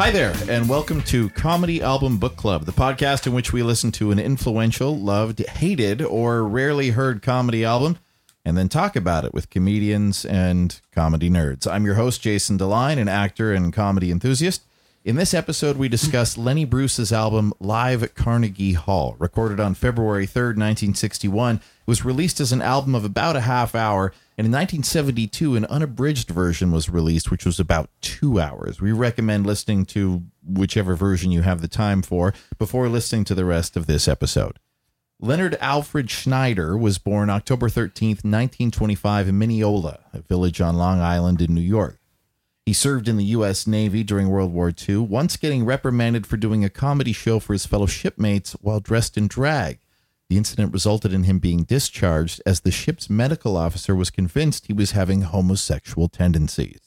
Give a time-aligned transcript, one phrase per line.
[0.00, 3.92] Hi there, and welcome to Comedy Album Book Club, the podcast in which we listen
[3.92, 7.98] to an influential, loved, hated, or rarely heard comedy album
[8.42, 11.70] and then talk about it with comedians and comedy nerds.
[11.70, 14.62] I'm your host, Jason Deline, an actor and comedy enthusiast.
[15.02, 20.26] In this episode, we discuss Lenny Bruce's album Live at Carnegie Hall, recorded on February
[20.26, 21.56] 3rd, 1961.
[21.56, 25.66] It was released as an album of about a half hour and in 1972, an
[25.66, 28.80] unabridged version was released, which was about two hours.
[28.80, 33.44] We recommend listening to whichever version you have the time for before listening to the
[33.44, 34.58] rest of this episode.
[35.20, 41.42] Leonard Alfred Schneider was born October 13th, 1925, in Mineola, a village on Long Island
[41.42, 41.99] in New York.
[42.70, 43.66] He served in the U.S.
[43.66, 47.66] Navy during World War II, once getting reprimanded for doing a comedy show for his
[47.66, 49.80] fellow shipmates while dressed in drag.
[50.28, 54.72] The incident resulted in him being discharged as the ship's medical officer was convinced he
[54.72, 56.78] was having homosexual tendencies.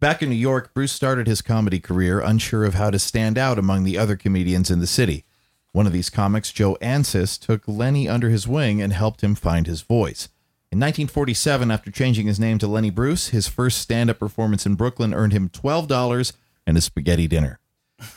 [0.00, 3.58] Back in New York, Bruce started his comedy career unsure of how to stand out
[3.58, 5.26] among the other comedians in the city.
[5.72, 9.66] One of these comics, Joe Ancis, took Lenny under his wing and helped him find
[9.66, 10.30] his voice.
[10.70, 14.74] In 1947, after changing his name to Lenny Bruce, his first stand up performance in
[14.74, 16.32] Brooklyn earned him $12
[16.66, 17.58] and a spaghetti dinner.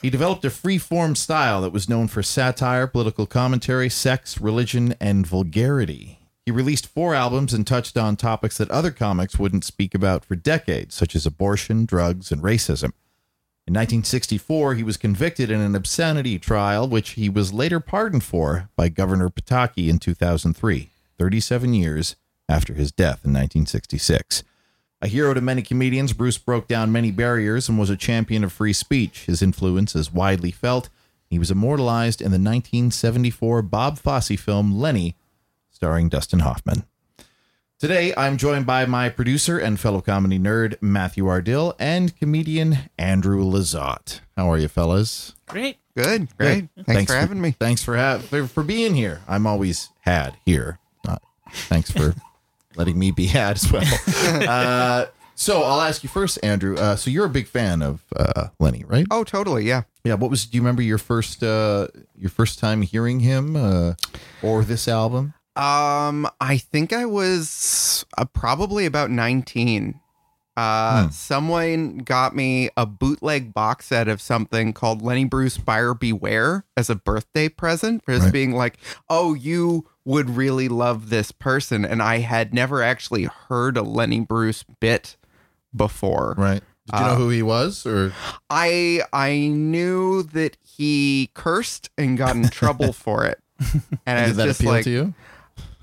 [0.02, 4.95] He developed a free form style that was known for satire, political commentary, sex, religion,
[4.99, 6.19] and vulgarity.
[6.45, 10.36] He released four albums and touched on topics that other comics wouldn't speak about for
[10.36, 12.92] decades, such as abortion, drugs, and racism.
[13.65, 18.70] In 1964, he was convicted in an obscenity trial, which he was later pardoned for
[18.76, 24.43] by Governor Pataki in 2003, 37 years after his death in 1966.
[25.03, 28.53] A hero to many comedians, Bruce broke down many barriers and was a champion of
[28.53, 29.25] free speech.
[29.25, 30.89] His influence is widely felt.
[31.27, 35.15] He was immortalized in the 1974 Bob Fosse film Lenny,
[35.71, 36.83] starring Dustin Hoffman.
[37.79, 43.43] Today, I'm joined by my producer and fellow comedy nerd, Matthew Ardill, and comedian Andrew
[43.43, 44.19] Lizotte.
[44.37, 45.33] How are you, fellas?
[45.47, 45.77] Great.
[45.97, 46.27] Good.
[46.37, 46.69] Great.
[46.75, 46.85] Good.
[46.85, 47.55] Thanks, for having me.
[47.59, 49.21] Thanks for, ha- for for being here.
[49.27, 50.77] I'm always had here.
[51.08, 52.13] Not, thanks for
[52.76, 53.83] letting me be had as well.
[54.48, 55.05] Uh,
[55.36, 56.77] so I'll ask you first, Andrew.
[56.77, 59.08] Uh, so you're a big fan of uh, Lenny, right?
[59.09, 59.65] Oh, totally.
[59.65, 59.83] Yeah.
[60.04, 60.14] Yeah.
[60.15, 60.45] What was?
[60.45, 63.93] Do you remember your first uh, your first time hearing him uh,
[64.43, 65.33] or this album?
[65.55, 69.99] Um, I think I was uh, probably about 19.
[70.58, 71.09] Uh, Hmm.
[71.11, 76.89] someone got me a bootleg box set of something called Lenny Bruce Buyer Beware as
[76.89, 78.33] a birthday present for just Right.
[78.33, 78.77] being like,
[79.09, 81.86] oh, you would really love this person.
[81.86, 85.16] And I had never actually heard a Lenny Bruce bit
[85.76, 86.36] before.
[86.38, 86.62] Right.
[86.88, 87.86] Did you know Uh, who he was?
[87.86, 88.12] Or
[88.50, 93.39] I I knew that he cursed and got in trouble for it.
[94.08, 95.14] And I was that just appeal like to you?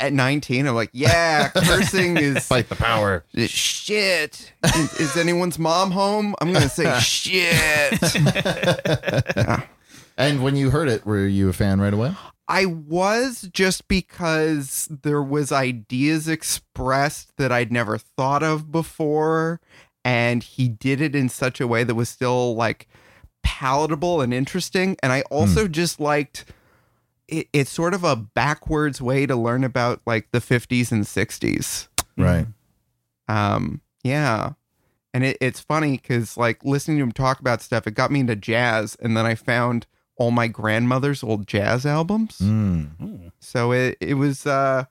[0.00, 3.24] at 19, I'm like, yeah, cursing is Fight the power.
[3.36, 4.52] shit.
[4.64, 6.34] Is, is anyone's mom home?
[6.40, 7.98] I'm gonna say shit.
[10.16, 12.12] And when you heard it, were you a fan right away?
[12.48, 19.60] I was just because there was ideas expressed that I'd never thought of before,
[20.04, 22.88] and he did it in such a way that was still like
[23.42, 24.96] palatable and interesting.
[25.02, 26.46] And I also just liked
[27.28, 31.88] it, it's sort of a backwards way to learn about like the 50s and 60s.
[32.16, 32.46] Right.
[33.28, 34.52] Um, yeah.
[35.12, 38.20] And it, it's funny because like listening to him talk about stuff, it got me
[38.20, 39.86] into jazz, and then I found
[40.18, 42.38] all my grandmother's old jazz albums.
[42.38, 43.30] Mm.
[43.40, 44.84] So it it was uh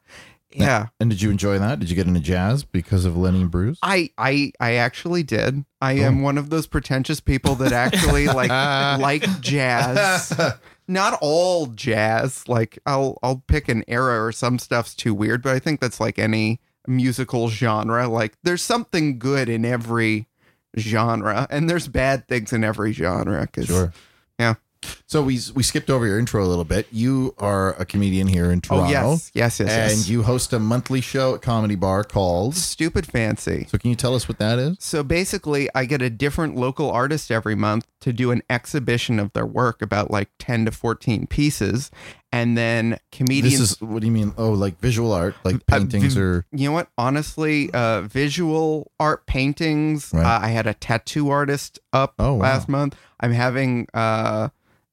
[0.52, 0.88] yeah.
[1.00, 1.80] And did you enjoy that?
[1.80, 3.78] Did you get into jazz because of Lenny and Bruce?
[3.84, 5.66] I I I actually did.
[5.82, 8.50] I am one of those pretentious people that actually like
[9.00, 10.34] like jazz.
[10.88, 12.48] Not all jazz.
[12.48, 16.00] Like I'll I'll pick an era or some stuff's too weird, but I think that's
[16.00, 18.08] like any musical genre.
[18.08, 20.28] Like there's something good in every
[20.78, 23.92] genre and there's bad things in every genre cuz Sure.
[24.40, 24.56] Yeah.
[25.06, 26.88] So we we skipped over your intro a little bit.
[26.92, 28.86] You are a comedian here in Toronto.
[28.88, 30.10] Oh yes, yes, yes, And yes.
[30.10, 32.56] you host a monthly show at Comedy Bar called.
[32.56, 33.66] Stupid fancy.
[33.70, 34.78] So can you tell us what that is?
[34.80, 39.34] So basically, I get a different local artist every month to do an exhibition of
[39.34, 41.90] their work, about like ten to fourteen pieces,
[42.32, 43.60] and then comedians.
[43.60, 44.34] This is what do you mean?
[44.38, 46.90] Oh, like visual art, like Uh, paintings vi- or you know what?
[46.98, 50.12] Honestly, uh, visual art paintings.
[50.14, 50.26] Right.
[50.26, 52.42] Uh, I had a tattoo artist up Oh, wow.
[52.42, 52.96] last month.
[53.20, 54.50] I'm having uh,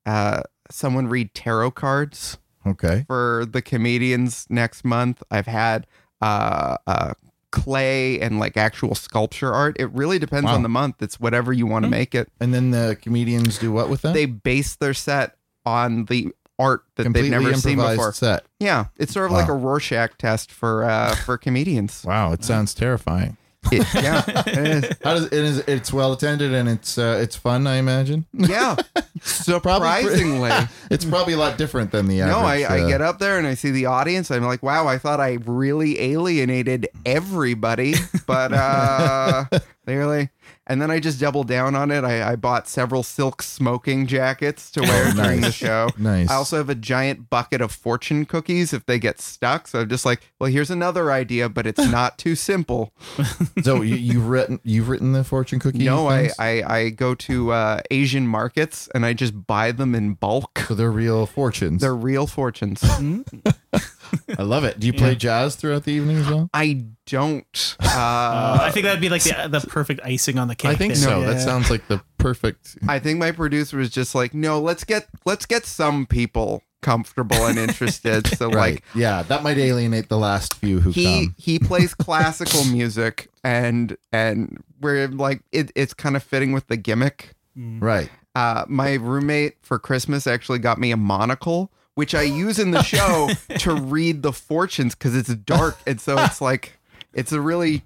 [0.07, 3.05] uh, someone read tarot cards okay.
[3.07, 5.23] for the comedians next month.
[5.31, 5.87] I've had
[6.21, 7.15] uh, uh,
[7.51, 9.77] clay and like actual sculpture art.
[9.79, 10.55] It really depends Wow.
[10.55, 11.03] on the month.
[11.03, 12.31] It's whatever you want to make it.
[12.41, 14.15] And then the comedians do what with that?
[14.15, 18.13] They base their set on the art that completely they've never seen before.
[18.13, 18.45] set.
[18.61, 19.61] Yeah, it's sort of like a Wow.
[19.61, 22.05] Rorschach test for uh, for comedians.
[22.07, 23.37] Wow, it sounds terrifying.
[23.73, 24.85] It- yeah, it is.
[25.03, 25.59] How does it is?
[25.61, 27.67] It's well attended and it's uh, it's fun.
[27.67, 28.27] I imagine.
[28.33, 28.77] Yeah,
[29.23, 30.51] surprisingly.
[30.91, 32.81] It's probably a lot different than the No, I, average.
[32.83, 34.31] I uh, get up there and I see the audience.
[34.31, 37.95] I'm like, wow, I thought I really alienated everybody,
[38.27, 39.45] but uh
[39.85, 40.31] clearly.
[40.67, 42.05] And then I just doubled down on it.
[42.05, 45.89] I, I bought several silk smoking jackets to wear during the show.
[45.99, 46.31] Nice.
[46.31, 49.69] I also have a giant bucket of fortune cookies if they get stuck.
[49.69, 52.93] So I'm just like, well, here's another idea, but it's not too simple.
[53.63, 55.85] so you, you've written you've written the fortune cookie.
[55.85, 56.31] No, I.
[56.39, 60.61] I, I go to uh, Asian markets and I just buy them in bulk.
[60.67, 61.81] so they're real fortunes.
[61.81, 62.83] They're real fortunes.
[64.39, 64.79] I love it.
[64.81, 66.49] Do you play jazz throughout the evening as well?
[66.55, 67.77] I don't.
[67.81, 70.71] Uh, Uh, I think that'd be like the, the perfect icing on the cake.
[70.71, 71.03] I think there.
[71.03, 71.21] so.
[71.21, 71.27] Yeah.
[71.27, 72.79] That sounds like the perfect.
[72.89, 77.47] I think my producer was just like, no, let's get let's get some people comfortable
[77.47, 78.27] and interested.
[78.37, 78.75] So Right.
[78.75, 81.35] like yeah, that might alienate the last few who he come.
[81.39, 86.77] he plays classical music and and we're like it, it's kind of fitting with the
[86.77, 87.35] gimmick.
[87.57, 88.11] Right.
[88.35, 92.83] Uh, my roommate for Christmas actually got me a monocle, which I use in the
[92.83, 96.73] show to read the fortunes because it's dark and so it's like
[97.13, 97.83] it's a really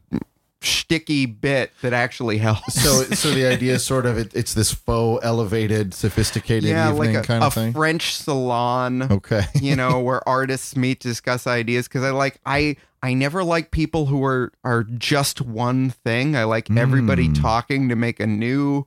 [0.61, 2.75] sticky bit that actually helps.
[2.83, 7.15] So, so the idea is sort of it, it's this faux elevated, sophisticated yeah, evening
[7.15, 7.73] like a, kind a of thing.
[7.73, 9.03] French salon.
[9.03, 9.43] okay.
[9.61, 11.87] you know, where artists meet to discuss ideas.
[11.87, 16.35] Because I like I I never like people who are are just one thing.
[16.35, 17.41] I like everybody Mm.
[17.41, 18.87] talking to make a new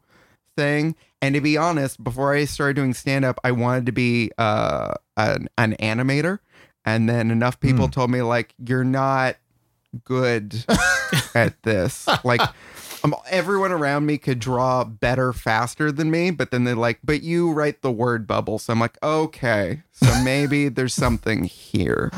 [0.57, 0.95] thing.
[1.21, 4.94] And to be honest, before I started doing stand up, I wanted to be uh,
[5.18, 6.39] an, an animator.
[6.83, 7.91] And then enough people Hmm.
[7.91, 9.35] told me like you're not
[10.03, 10.65] good
[11.35, 12.07] at this.
[12.23, 12.41] Like
[13.03, 17.21] um, everyone around me could draw better faster than me, but then they're like, "But
[17.23, 22.12] you write the word bubble." So I'm like, "Okay, so maybe there's something here."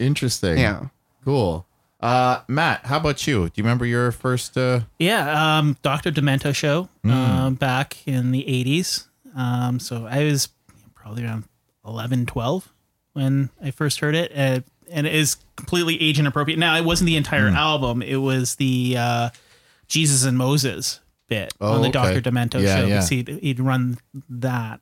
[0.00, 0.58] Interesting.
[0.58, 0.86] Yeah.
[1.24, 1.66] Cool.
[2.02, 3.44] Uh, Matt, how about you?
[3.46, 4.56] Do you remember your first?
[4.58, 6.10] Uh, Yeah, um, Dr.
[6.10, 9.06] Demento show um, back in the 80s.
[9.36, 10.48] Um, so I was
[10.94, 11.44] probably around
[11.86, 12.72] 11, 12
[13.12, 14.32] when I first heard it.
[14.36, 14.60] Uh,
[14.90, 16.58] and it is completely age inappropriate.
[16.58, 19.30] Now, it wasn't the entire album, it was the uh,
[19.86, 21.92] Jesus and Moses bit Oh, on the okay.
[22.20, 22.20] Dr.
[22.30, 22.80] Demento Yeah, show.
[22.82, 22.94] yeah.
[22.96, 23.96] because He'd, he'd run
[24.28, 24.80] that.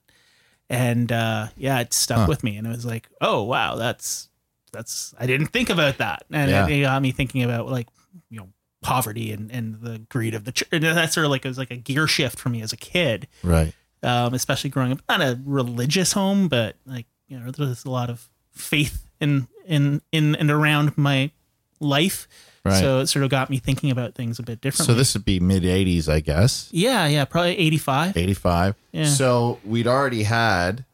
[0.70, 2.26] And uh, yeah, it stuck Huh.
[2.28, 2.56] with me.
[2.56, 4.28] And it was like, oh, wow, that's.
[4.72, 6.67] That's I didn't think about that, and Yeah.
[6.69, 7.88] it got me thinking about like
[8.28, 8.49] you know
[8.82, 10.69] poverty and, and the greed of the church.
[10.72, 12.76] And that's sort of like it was like a gear shift for me as a
[12.78, 13.75] kid, right.
[14.02, 18.08] um, especially growing up not a religious home, but like you know there's a lot
[18.11, 21.31] of faith in in in and around my
[21.78, 22.26] life.
[22.64, 22.78] Right.
[22.78, 24.93] So it sort of got me thinking about things a bit differently.
[24.93, 26.69] So this would be mid '80s, I guess.
[26.72, 28.17] yeah, yeah, probably 85.
[28.19, 28.75] 85.
[28.93, 29.05] Yeah.
[29.06, 30.84] So we'd already had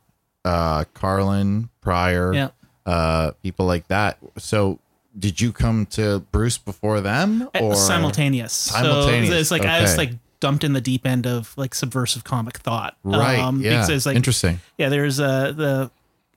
[0.44, 2.50] uh, Carlin, Pryor, Yeah.
[2.86, 4.16] Uh, people like that.
[4.38, 4.78] So
[5.18, 8.52] did you come to Bruce before them Uh, or simultaneous.
[8.52, 12.22] Simultaneous, So it's like I was like dumped in the deep end of like subversive
[12.24, 12.96] comic thought.
[13.02, 13.38] Right.
[13.38, 13.70] Um, yeah.
[13.70, 14.60] Because it's like Interesting.
[14.78, 15.90] yeah, there's a the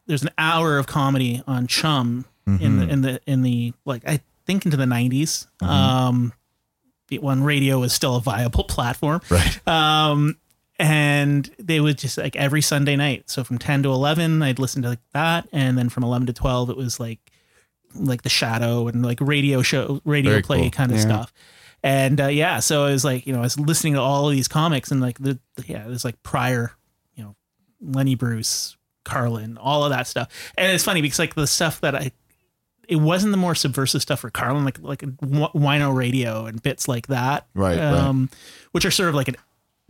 [0.08, 2.80] there's an hour of comedy on Chum in Mm-hmm.
[2.80, 5.46] the in the in the like I think into the 90s.
[5.62, 5.66] Mm-hmm.
[5.66, 6.34] Um,
[7.20, 9.20] when radio was still a viable platform.
[9.30, 9.68] Right.
[9.68, 10.38] Um,
[10.80, 13.30] and they would just like every Sunday night.
[13.30, 15.48] So from 10 to 11, I'd listen to like that.
[15.52, 17.20] And then from 11 to 12, it was like,
[17.96, 20.72] like the shadow and like radio show, radio Very play cool.
[20.72, 21.04] kind of Yeah.
[21.04, 21.34] stuff.
[21.84, 24.32] And uh, yeah, so I was like, you know, I was listening to all of
[24.36, 26.72] these comics and like the, yeah, it was like Pryor,
[27.16, 27.36] you know,
[27.82, 30.28] Lenny Bruce, Carlin, all of that stuff.
[30.58, 32.12] And it's funny because like the stuff that I,
[32.88, 37.06] it wasn't the more subversive stuff for Carlin, like like wino radio and bits like
[37.08, 37.84] that, Right, right.
[37.94, 38.30] Um,
[38.72, 39.36] which are sort of like an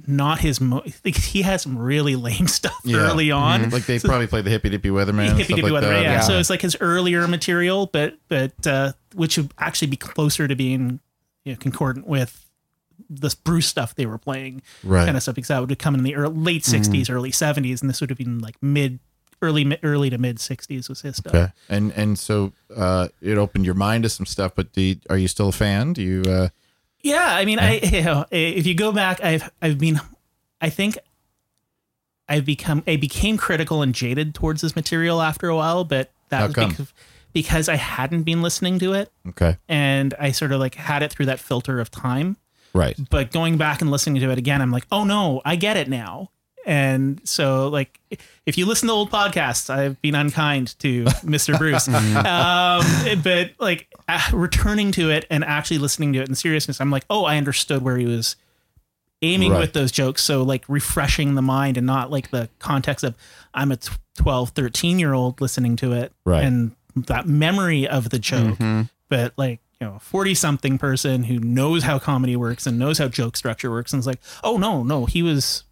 [0.08, 0.60] not his.
[0.62, 2.98] Mo- think he has some really lame stuff Yeah.
[2.98, 3.70] early on.
[3.70, 5.28] Like they probably played the Hippie Dippy Weatherman.
[5.36, 6.02] stuff Dippy like Weather, that.
[6.04, 6.20] yeah.
[6.22, 10.56] So it's like his earlier material, but but uh, which would actually be closer to
[10.56, 11.00] being
[11.46, 12.46] you know, concordant with
[13.10, 15.06] this Bruce stuff they were playing, Right.
[15.06, 17.90] kind of stuff, because that would come in the early, late '60s, early '70s, and
[17.90, 19.00] this would have been like mid,
[19.42, 21.34] early, mi- early to mid '60s was his stuff.
[21.34, 21.52] Okay.
[21.70, 24.52] And and so uh, it opened your mind to some stuff.
[24.54, 25.94] But do you, are you still a fan?
[25.94, 26.22] Do you?
[26.24, 26.50] Uh,
[27.02, 30.00] Yeah, I mean, I you know, if you go back, I've I've been,
[30.62, 30.98] I think,
[32.28, 36.40] I've become I became critical and jaded towards this material after a while, but that
[36.40, 36.70] How was come?
[36.70, 36.94] because,
[37.34, 39.58] because I hadn't been listening to it, okay.
[39.68, 42.38] and I sort of like had it through that filter of time.
[42.74, 42.96] Right.
[43.10, 45.90] But going back and listening to it again, I'm like, oh no, I get it
[45.90, 46.30] now.
[46.66, 48.00] And so, like,
[48.46, 51.58] if you listen to old podcasts, I've been unkind to Mr.
[51.58, 51.88] Bruce.
[51.88, 53.88] um, but like
[54.34, 57.82] returning to it and actually listening to it in seriousness, I'm like, oh, I understood
[57.82, 58.36] where he was
[59.22, 59.60] aiming Right.
[59.60, 60.24] with those jokes.
[60.24, 63.16] So, like, refreshing the mind and not like the context of
[63.54, 63.78] I'm a
[64.16, 66.44] 12, 13 year old listening to it Right.
[66.44, 68.58] and that memory of the joke.
[68.58, 68.82] Mm-hmm.
[69.10, 72.98] But like, you know, a 40 something person who knows how comedy works and knows
[72.98, 75.64] how joke structure works and is like, oh, no, no, he was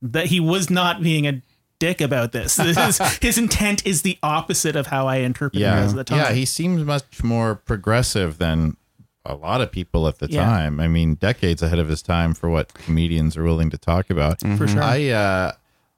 [0.00, 1.40] that he was not being a
[1.82, 2.54] dick about this.
[2.56, 5.78] This is- his intent is the opposite of how I interpreted it Yeah.
[5.80, 6.18] as the time.
[6.18, 6.32] Yeah.
[6.32, 8.76] He seems much more progressive than
[9.24, 10.44] a lot of people at the Yeah.
[10.44, 10.78] time.
[10.80, 14.40] I mean, decades ahead of his time for what comedians are willing to talk about.
[14.58, 14.82] for sure.
[14.82, 15.52] I uh,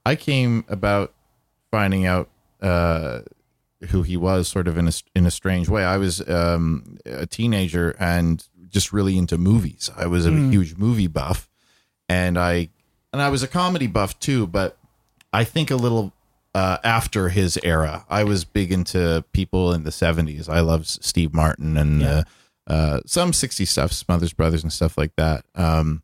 [0.07, 1.13] I came about
[1.71, 2.29] finding out
[2.63, 3.21] uh,
[3.91, 5.85] who he was sort of in a in a strange way.
[5.85, 9.91] I was um, a teenager and just really into movies.
[9.97, 11.49] I was a huge movie buff,
[12.09, 12.69] and I
[13.13, 14.47] and I was a comedy buff too.
[14.47, 14.77] But
[15.35, 16.13] I think a little
[16.55, 20.49] uh, after his era, I was big into people in the '70s.
[20.49, 22.23] I loved Steve Martin and Yeah.
[22.69, 25.45] uh, uh, some '60s stuff, Smothers Brothers and stuff like that.
[25.55, 26.03] Um,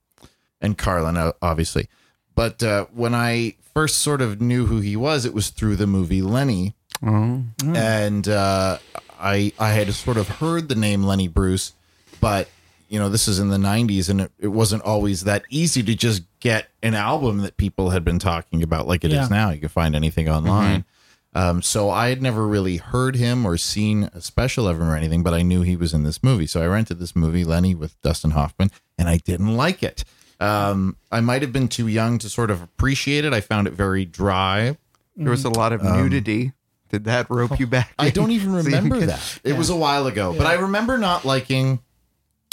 [0.61, 1.89] and Carlin, obviously.
[2.35, 5.87] But uh, when I first sort of knew who he was, it was through the
[5.87, 7.45] movie Lenny, Oh.
[7.63, 8.79] and uh,
[9.21, 11.73] I I had sort of heard the name Lenny Bruce,
[12.21, 12.49] but
[12.91, 15.95] you know this is in the '90s, and it, it wasn't always that easy to
[15.95, 19.29] just get an album that people had been talking about like it is Yeah.
[19.31, 19.51] now.
[19.51, 20.85] You can find anything online.
[21.33, 24.97] Um, so I had never really heard him or seen a special of him or
[24.97, 26.47] anything, but I knew he was in this movie.
[26.49, 30.03] So I rented this movie, Lenny, with Dustin Hoffman, and I didn't like it.
[30.41, 33.33] Um, I might have been too young to sort of appreciate it.
[33.33, 34.77] I found it very dry.
[35.17, 36.53] There was a lot of nudity.
[36.89, 37.91] Did that rope you back?
[37.99, 38.15] Um, I in?
[38.15, 39.41] don't even So you remember that.
[39.45, 41.79] It was a while ago, but I remember not liking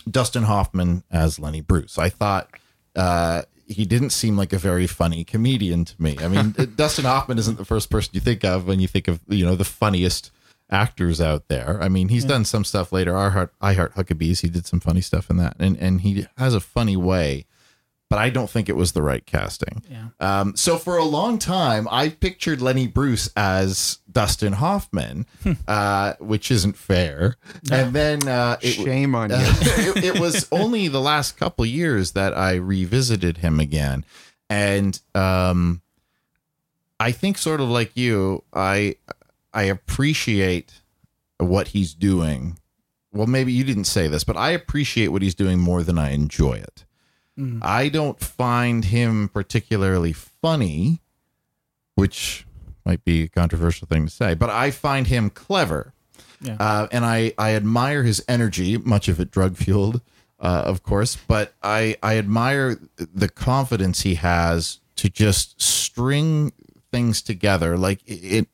[0.09, 1.97] Dustin Hoffman as Lenny Bruce.
[1.97, 2.49] I thought
[2.95, 6.17] uh, he didn't seem like a very funny comedian to me.
[6.19, 9.21] I mean, Dustin Hoffman isn't the first person you think of when you think of
[9.27, 10.31] you know the funniest
[10.69, 11.81] actors out there.
[11.81, 13.15] I mean, he's done some stuff later.
[13.15, 14.41] I heart I heart Huckabees.
[14.41, 17.45] He did some funny stuff in that, and and he has a funny way.
[18.09, 19.83] But I don't think it was the right casting.
[19.91, 20.07] Yeah.
[20.21, 25.25] Um, so for a long time, I pictured Lenny Bruce as Dustin Hoffman,
[25.67, 27.35] uh, which isn't fair.
[27.69, 29.35] And then uh, it, Shame on you.
[29.39, 34.05] it, it was only the last couple years that I revisited him again,
[34.49, 35.81] and um,
[36.99, 38.95] I think sort of like you, I
[39.53, 40.81] I appreciate
[41.39, 42.57] what he's doing.
[43.11, 46.11] Well, maybe you didn't say this, but I appreciate what he's doing more than I
[46.11, 46.85] enjoy it.
[47.61, 51.01] I don't find him particularly funny,
[51.95, 52.45] which
[52.85, 55.93] might be a controversial thing to say, but I find him clever.
[56.41, 56.57] Yeah.
[56.59, 60.01] Uh, and I, I admire his energy, much of it drug fueled,
[60.39, 66.53] uh, of course, but I, I admire the confidence he has to just string
[66.91, 67.77] things together.
[67.77, 68.47] Like it, it,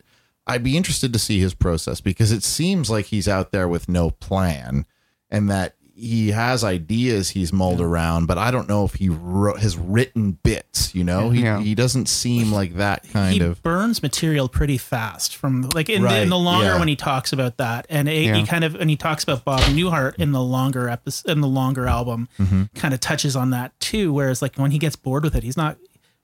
[0.48, 3.88] I'd be interested to see his process because it seems like he's out there with
[3.88, 4.86] no plan
[5.30, 9.60] and that he has ideas he's mulled around, but I don't know if he wrote,
[9.60, 11.60] has written bits, you know, he, Yeah.
[11.60, 16.02] he doesn't seem like that kind he of, burns material pretty fast from like in,
[16.02, 16.80] the, in the longer yeah.
[16.80, 18.36] when he talks about that and it, Yeah.
[18.38, 21.48] he kind of and he talks about Bob Newhart in the longer episode in the
[21.48, 22.64] longer album Mm-hmm.
[22.76, 25.58] kind of touches on that too whereas like when he gets bored with it he's
[25.58, 25.78] not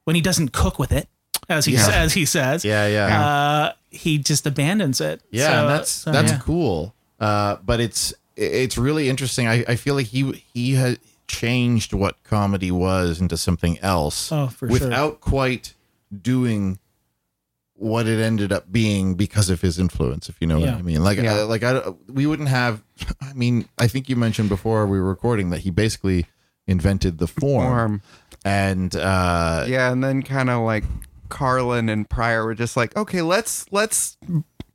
[0.05, 1.07] when he doesn't cook with it
[1.47, 1.89] as he Yeah.
[1.93, 3.27] as he says yeah, yeah.
[3.29, 6.39] uh he just abandons it Yeah, So- that's so, that's yeah.
[6.39, 6.95] cool.
[7.19, 9.47] Uh, but it's it's really interesting.
[9.47, 14.47] I, I feel like he he had changed what comedy was into something else Oh,
[14.47, 14.71] for sure.
[14.79, 15.73] without quite
[16.21, 16.79] doing
[17.75, 20.27] what it ended up being because of his influence.
[20.27, 21.41] If you know what I mean, like Yeah.
[21.41, 22.81] uh, like I we wouldn't have.
[23.21, 26.25] I mean, I think you mentioned before we were recording that he basically
[26.67, 28.01] invented the form, Form.
[28.45, 30.83] and uh, Yeah, and then kind of like
[31.29, 34.17] Carlin and Pryor were just like, okay, let's let's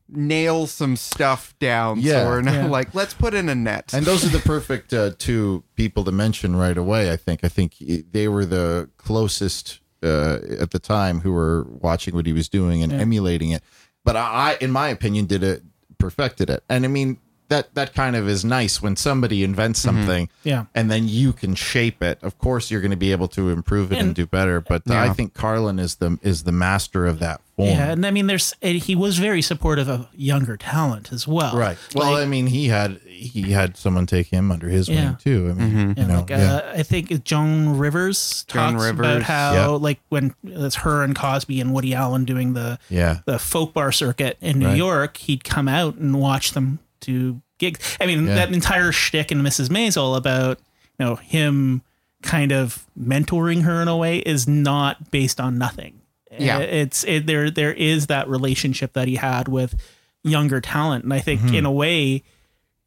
[0.08, 2.00] nail some stuff down.
[2.00, 2.22] Yeah.
[2.24, 2.66] so we're not Yeah.
[2.66, 3.92] like let's put in a net.
[3.94, 7.10] And those are the perfect uh, two people to mention right away.
[7.12, 7.40] I think.
[7.42, 7.76] I think
[8.12, 12.82] they were the closest uh, at the time who were watching what he was doing
[12.82, 13.62] and emulating it.
[14.04, 15.62] But I, I, in my opinion, did it
[15.98, 16.62] perfected it.
[16.68, 17.18] And I mean,
[17.54, 20.64] that that kind of is nice when somebody invents something Yeah.
[20.74, 22.18] and then you can shape it.
[22.22, 24.60] Of course, you're going to be able to improve it and, And- do better.
[24.60, 27.68] But uh, I think Carlin is the is the master of that form.
[27.70, 31.56] Yeah, and I mean, there's he was very supportive of younger talent as well.
[31.56, 31.78] Right.
[31.94, 34.94] Well, Like- I mean, he had he had someone take him under his Yeah.
[35.10, 35.48] wing too.
[35.50, 36.54] I mean, you Yeah, know, like, yeah.
[36.56, 39.66] uh, I think Joan Rivers Joan talks about how Yeah.
[39.68, 43.18] like when it's her and Cosby and Woody Allen doing the yeah.
[43.26, 44.76] the folk bar circuit in New Right.
[44.76, 47.96] York, he'd come out and watch them do gigs.
[48.00, 48.34] I mean, Yeah.
[48.36, 49.68] that entire shtick in Mrs.
[49.68, 50.58] Maisel about
[50.98, 51.82] you know him
[52.22, 56.00] kind of mentoring her in a way is not based on nothing.
[56.36, 56.58] Yeah.
[56.58, 57.50] it's it, there.
[57.50, 59.74] There is that relationship that he had with
[60.22, 61.54] younger talent, and I think Mm-hmm.
[61.54, 62.22] in a way,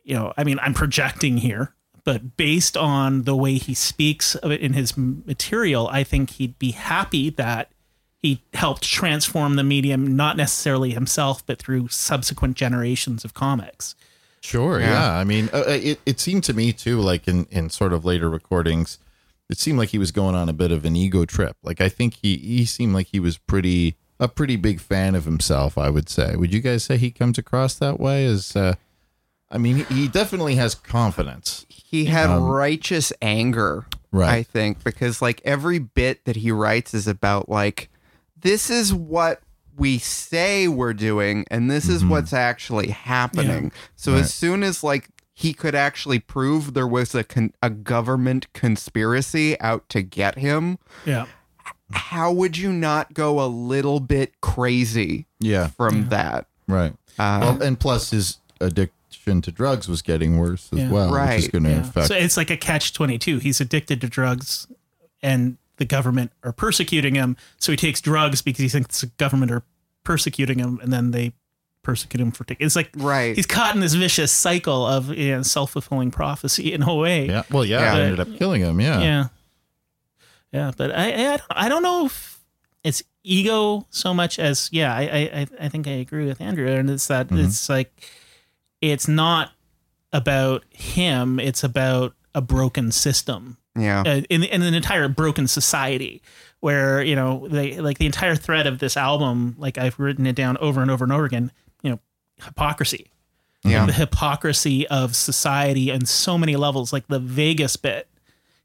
[0.04, 1.74] you know, I mean, I'm projecting here.
[2.04, 6.58] But based on the way he speaks of it in his material, I think he'd
[6.58, 7.70] be happy that
[8.18, 13.94] he helped transform the medium, not necessarily himself, but through subsequent generations of comics.
[14.48, 14.80] Sure.
[14.80, 14.90] Yeah.
[14.92, 15.14] Yeah.
[15.18, 18.30] I mean, uh, it, it seemed to me too, like in, in sort of later
[18.30, 18.98] recordings,
[19.50, 21.58] it seemed like he was going on a bit of an ego trip.
[21.64, 25.26] Like I think he, he seemed like he was pretty, a pretty big fan of
[25.26, 26.36] himself, I would say.
[26.36, 28.76] Would you guys say he comes across that way as, uh,
[29.52, 31.66] I mean, he, he definitely has confidence.
[31.70, 34.34] he had righteous anger Right.
[34.36, 37.90] i think because like every bit that he writes is about like
[38.40, 39.42] this is what
[39.78, 44.22] we say we're doing and this is what's actually happening so Right.
[44.22, 49.60] as soon as like he could actually prove there was a con- a government conspiracy
[49.62, 51.26] out to get him Yeah.
[51.92, 55.68] how would you not go a little bit crazy Yeah.
[55.68, 56.94] from that Right.
[57.20, 60.90] uh, well, and plus his addiction to drugs was getting worse as Yeah.
[60.90, 61.52] well, which is Right.
[61.52, 61.80] going to Yeah.
[61.82, 62.08] affect.
[62.08, 63.40] So it's like a catch 22.
[63.40, 64.68] He's addicted to drugs
[65.22, 67.38] and the government are persecuting him.
[67.58, 69.64] So he takes drugs because he thinks the government are
[70.04, 71.34] persecuting him and then they
[71.84, 73.34] persecute him for taking it's like Right.
[73.36, 77.44] he's caught in this vicious cycle of you know, self-fulfilling prophecy in a way yeah.
[77.50, 77.96] Well, yeah, Yeah.
[77.98, 78.82] it ended up killing him.
[78.82, 79.00] Yeah.
[79.02, 79.28] yeah
[80.52, 82.40] yeah but i i, don't- I don't know if
[82.84, 86.68] it's ego so much as yeah i i I- i think i agree with andrew
[86.68, 87.46] and it's that Mm-hmm.
[87.46, 87.92] it's like
[88.82, 89.52] it's not
[90.14, 94.02] about him it's about a broken system yeah.
[94.02, 96.22] Uh, in, in an entire broken society
[96.60, 100.36] where you know they like the entire thread of this album like i've written it
[100.36, 101.52] down over and over and over again
[101.84, 102.00] you know
[102.44, 103.12] hypocrisy.
[103.64, 103.86] Yeah.
[103.86, 108.08] the hypocrisy of society on so many levels like the vegas bit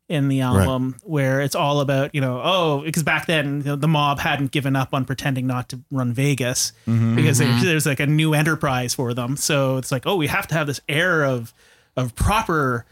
[0.09, 3.77] in the album where it's all about you know oh because back then you know,
[3.77, 6.73] the mob hadn't given up on pretending not to run vegas
[7.17, 9.37] because there- there's like a new enterprise for them.
[9.37, 11.53] So it's like oh we have to have this air of
[11.97, 12.85] of proper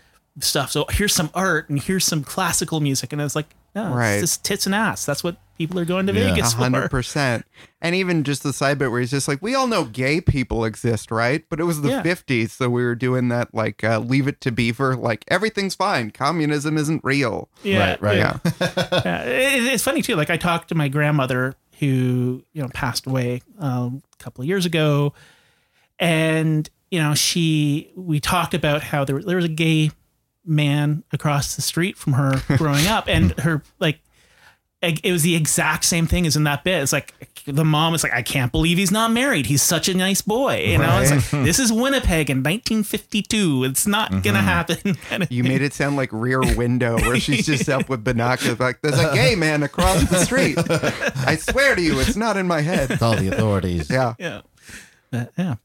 [0.43, 3.93] stuff so here's some art and here's some classical music and I was like no
[3.95, 4.15] Right.
[4.15, 6.31] it's just tits and ass that's what people are going to Yeah.
[6.35, 7.45] vegas A hundred for percent.
[7.83, 10.65] And even just the side bit where he's just like, we all know gay people
[10.65, 11.45] exist, right?
[11.51, 12.03] But it was the Yeah.
[12.03, 16.11] 50s, so we were doing that like uh, leave it to beaver, like everything's fine.
[16.13, 17.49] Communism isn't real.
[17.63, 18.17] yeah Right, right.
[18.17, 18.39] Yeah.
[19.05, 20.17] Yeah, it, it's funny too.
[20.17, 24.49] Like I talked to my grandmother who you know passed away um, a couple of
[24.49, 25.13] years ago,
[25.99, 29.91] and you know she we talked about how there there was a gay
[30.51, 34.01] man across the street from her growing up, and her like
[34.83, 36.83] it it was the exact same thing as in that bit.
[36.83, 37.15] It's like
[37.47, 39.47] the mom is like, I can't believe he's not married.
[39.47, 40.65] He's such a nice boy.
[40.67, 43.65] You know, it's like this is Winnipeg in 1952.
[43.65, 44.47] It's not gonna mm-hmm.
[44.47, 44.95] happen.
[45.09, 45.53] kind of You thing.
[45.53, 49.13] made it sound like Rear Window, where she's just up with binoculars, like, there's a
[49.15, 50.59] gay man across the street.
[51.27, 52.91] I swear to you, it's not in my head.
[52.91, 53.91] It's all the authorities.
[53.91, 54.15] Yeah.
[54.19, 54.43] yeah,
[55.11, 55.57] But, yeah.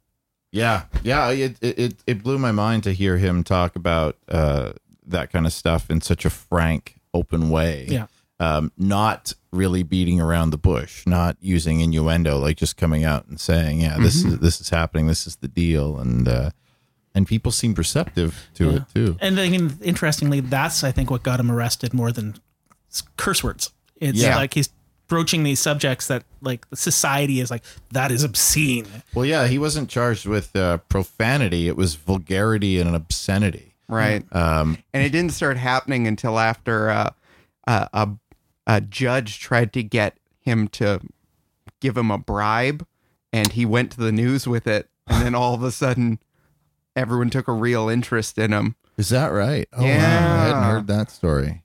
[0.56, 1.30] Yeah, yeah.
[1.32, 4.72] It, it it blew my mind to hear him talk about uh,
[5.08, 7.86] that kind of stuff in such a frank, open way.
[7.90, 8.08] Yeah.
[8.40, 13.40] Um, not really beating around the bush, not using innuendo, like just coming out and
[13.40, 14.34] saying, "Yeah, this Mm-hmm.
[14.34, 15.08] is this is happening.
[15.08, 16.50] This is the deal," and uh,
[17.14, 19.18] and people seem receptive to it too.
[19.22, 22.36] And mean, interestingly, that's I think what got him arrested more than
[23.18, 23.72] curse words.
[23.98, 24.36] It's Yeah.
[24.38, 24.70] like he's
[25.08, 28.86] broaching these subjects that like the society is like that is obscene.
[29.14, 33.76] Well, yeah, he wasn't charged with uh, profanity; it was vulgarity and obscenity.
[33.88, 34.24] Right.
[34.36, 37.10] Um, and it didn't start happening until after uh,
[37.68, 38.10] uh, a
[38.68, 41.02] a judge tried to get him to
[41.82, 42.86] give him a bribe,
[43.32, 46.20] and he went to the news with it, and then all of a sudden,
[46.96, 48.76] everyone took a real interest in him.
[48.98, 49.68] is that right?
[49.74, 49.90] Oh, wow.
[49.90, 49.94] I
[50.48, 51.62] hadn't heard that story.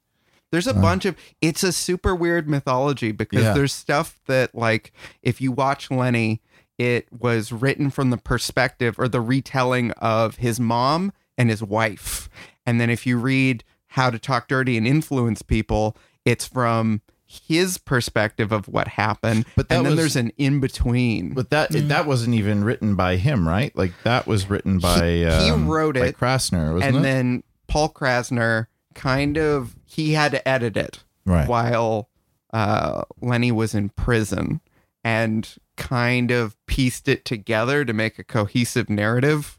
[0.53, 3.53] There's a bunch of it's a super weird mythology because Yeah.
[3.55, 6.41] there's stuff that like if you watch Lenny,
[6.79, 12.29] it was written from the perspective or the retelling of his mom and his wife.
[12.67, 17.79] And then if you read How to Talk Dirty and Influence People, it's from his
[17.79, 19.47] perspective of what happened.
[19.55, 21.33] But that and then was- there's an in between.
[21.35, 23.75] But that that wasn't even written by him, right?
[23.77, 27.03] Like that was written by He- he um, wrote by it, Krassner, wasn't and it?
[27.03, 31.49] then Paul Krassner kind of he had to edit it Right.
[31.49, 32.09] while
[32.53, 34.61] uh, Lenny was in prison
[35.05, 39.59] and kind of pieced it together to make a cohesive narrative.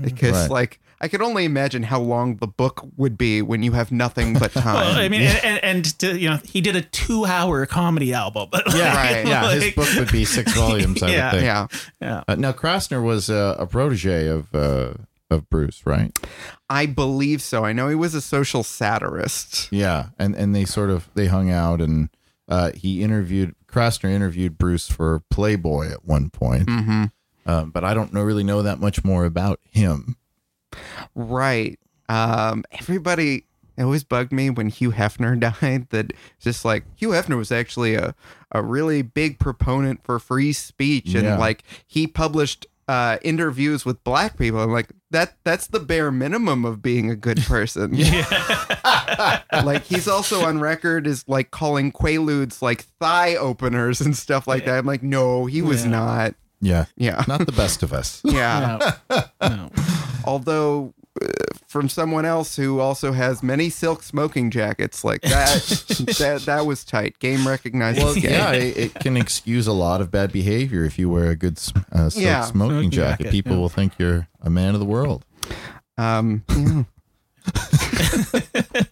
[0.00, 0.50] Because Right.
[0.50, 4.32] like I could only imagine how long the book would be when you have nothing
[4.38, 4.74] but time.
[4.76, 8.48] Well, I mean, and, and, and to, you know, he did a two-hour comedy album.
[8.52, 9.26] But yeah, Right.
[9.26, 9.50] yeah.
[9.52, 11.24] His book would be six volumes, I Yeah.
[11.24, 11.44] would think.
[11.44, 11.66] yeah.
[12.00, 12.22] yeah.
[12.26, 14.94] Uh, now Krassner was uh, a protege of uh,
[15.30, 16.16] of Bruce, right?
[16.74, 17.64] I believe so.
[17.64, 19.68] I know he was a social satirist.
[19.72, 22.08] Yeah, and and they sort of they hung out, and
[22.48, 27.04] uh, he interviewed Krassner interviewed Bruce for Playboy at one point, Mm-hmm.
[27.46, 30.16] um, but I don't know really know that much more about him.
[31.14, 31.78] Right.
[32.08, 33.44] Um, everybody
[33.76, 37.94] it always bugged me when Hugh Hefner died that just like Hugh Hefner was actually
[37.96, 38.14] a,
[38.52, 41.38] a really big proponent for free speech and Yeah.
[41.38, 44.60] like he published uh, interviews with black people.
[44.60, 47.94] I'm like that that's the bare minimum of being a good person.
[47.94, 49.40] Yeah.
[49.64, 54.64] Like he's also on record as like calling Quaaludes like thigh openers and stuff like
[54.66, 54.78] that.
[54.78, 55.90] I'm like, no, he was Yeah.
[55.90, 56.34] not.
[56.60, 57.24] Yeah, Yeah.
[57.28, 58.20] not the best of us.
[58.24, 58.92] Yeah.
[59.10, 59.22] No.
[59.48, 59.70] no.
[60.24, 61.28] although uh,
[61.74, 65.58] from someone else who also has many silk smoking jackets like that
[66.18, 70.00] that that was tight game recognizes Well, game yeah, it, it can excuse a lot
[70.00, 71.58] of bad behavior if you wear a good
[71.90, 72.42] uh, silk Yeah.
[72.44, 73.24] smoking Smoking jacket.
[73.24, 73.58] jacket, People yeah.
[73.58, 75.24] will think you're a man of the world.
[75.98, 76.84] um yeah.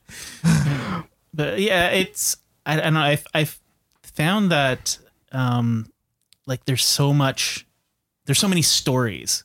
[1.33, 3.01] but yeah, it's I, I don't know.
[3.01, 3.61] I've I've
[4.03, 4.99] found that
[5.31, 5.87] um,
[6.47, 7.67] like there's so much,
[8.27, 9.45] there's so many stories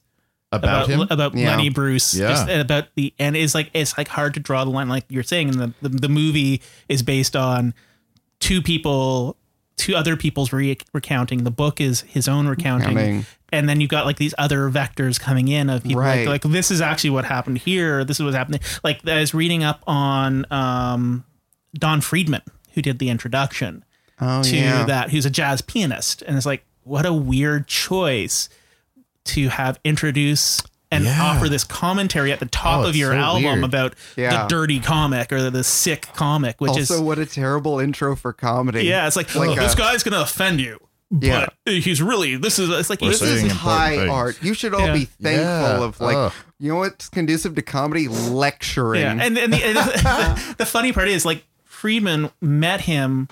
[0.52, 1.50] About, him, about Yeah.
[1.52, 2.30] Lenny Bruce, Yeah.
[2.30, 4.88] just about the and it's like it's like hard to draw the line.
[4.88, 7.74] Like you're saying, and the the, the movie is based on
[8.40, 9.38] two people.
[9.76, 11.44] Two other people's re- recounting.
[11.44, 13.26] The book is his own recounting, Recounting.
[13.52, 16.26] and then you've got like these other vectors coming in of people Right.
[16.28, 18.04] like, like this is actually what happened here.
[18.04, 18.60] This is what's happening.
[18.84, 21.26] Like I was reading up on um,
[21.76, 22.42] Don Friedman,
[22.74, 23.86] who did the introduction
[24.20, 28.50] oh to yeah that, who's a jazz pianist, and it's like what a weird choice
[29.28, 30.62] to have introduce
[30.92, 31.22] and Yeah.
[31.22, 33.64] offer this commentary at the top Oh, of your so album weird.
[33.66, 34.44] about Yeah.
[34.44, 38.16] the dirty comic or the sick comic, which also is also what a terrible intro
[38.16, 40.80] for comedy yeah, it's like, Like oh, this a- guy's gonna offend you,
[41.12, 41.48] Yeah.
[41.66, 44.10] but he's really this is it's like We're this is high things.
[44.10, 44.94] art you should all Yeah.
[44.94, 45.44] be thankful
[45.80, 45.84] Yeah.
[45.84, 46.34] of like Ugh.
[46.58, 50.94] you know what's conducive to comedy lecturing Yeah, and, and, the, and the, the funny
[50.94, 53.28] part is like Friedman met him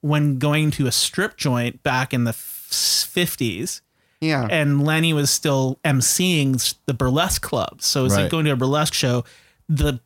[0.00, 3.80] when going to a strip joint back in the fifties,
[4.20, 7.82] yeah and Lenny was still emceeing the burlesque club.
[7.82, 9.24] So it's like going to a burlesque show.
[9.68, 10.00] The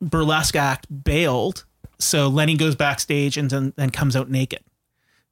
[0.00, 1.64] burlesque act bailed,
[1.98, 4.60] so Lenny goes backstage and then, then comes out naked.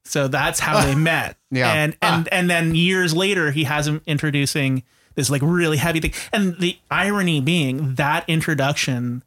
[0.05, 1.37] So that's how they met.
[1.51, 1.73] Yeah.
[1.73, 2.17] and ah.
[2.17, 4.83] and and then years later, he has him introducing
[5.15, 6.13] this like really heavy thing.
[6.33, 9.23] And the irony being that introduction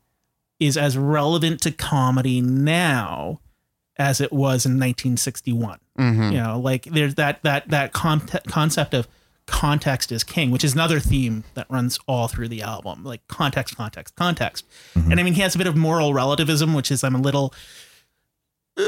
[0.59, 3.39] is as relevant to comedy now
[4.01, 5.79] as it was in 1961.
[5.99, 6.31] Mhm.
[6.33, 9.07] You know, like there's that that that con- concept of
[9.45, 13.03] context is king, which is another theme that runs all through the album.
[13.03, 14.65] Like context, context, context.
[14.95, 17.53] And I mean, he has a bit of moral relativism, which is I'm a little.
[18.77, 18.83] uh,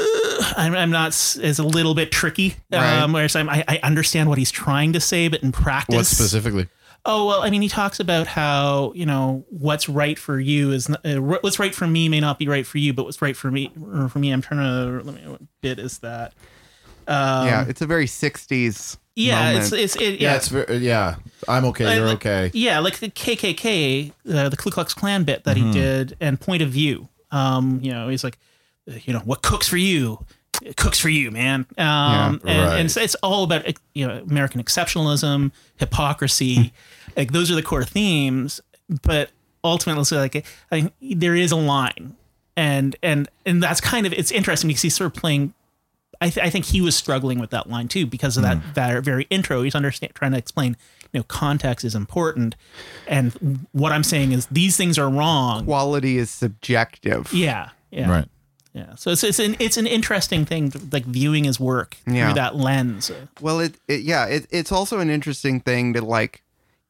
[0.56, 1.08] I'm, I'm not
[1.40, 2.56] is a little bit tricky.
[2.72, 2.98] Right.
[3.02, 6.06] Um, whereas I'm, I, I understand what he's trying to say, but in practice, What
[6.06, 6.68] specifically?
[7.06, 10.88] Oh well, I mean, he talks about how you know what's right for you is
[10.88, 13.36] n- uh, what's right for me may not be right for you, but what's right
[13.36, 14.60] for me or for me, I'm trying
[15.00, 16.32] to let me what bit is that?
[17.06, 19.64] Um, yeah it's a very 60s yeah, moment.
[19.64, 21.16] it's it's it, Yeah, yeah, it's very, yeah.
[21.46, 21.94] I'm okay.
[21.96, 22.50] You're like- okay.
[22.54, 25.66] yeah, like the KKK, uh, the Ku Klux Klan bit that Mm-hmm.
[25.66, 27.08] he did, and Point of View.
[27.30, 28.38] Um, you know, he's like,
[28.90, 30.24] uh, you know, what cooks for you,
[30.62, 31.66] it cooks for you, man.
[31.78, 32.80] Um, and, right.
[32.80, 36.68] and so it's all about eh, you know American exceptionalism, hypocrisy, hmm.
[37.16, 38.60] like those are the core themes.
[39.02, 39.30] But
[39.62, 42.16] ultimately, it's like I mean, there is a line,
[42.56, 45.54] and and and that's kind of it's interesting because he's sort of playing.
[46.20, 48.72] I, th- I think he was struggling with that line too because of that hmm.
[48.74, 49.62] that very intro.
[49.62, 50.76] He's understand trying to explain,
[51.12, 52.56] you know, context is important,
[53.06, 55.64] and what I'm saying is these things are wrong.
[55.64, 58.28] quality is subjective Yeah, yeah, Right.
[58.74, 58.94] Yeah.
[58.96, 62.26] So it's it's an it's an interesting thing, to, like viewing his work Yeah.
[62.26, 63.10] through that lens.
[63.40, 66.42] Well, it, it yeah, it, it's also an interesting thing to like.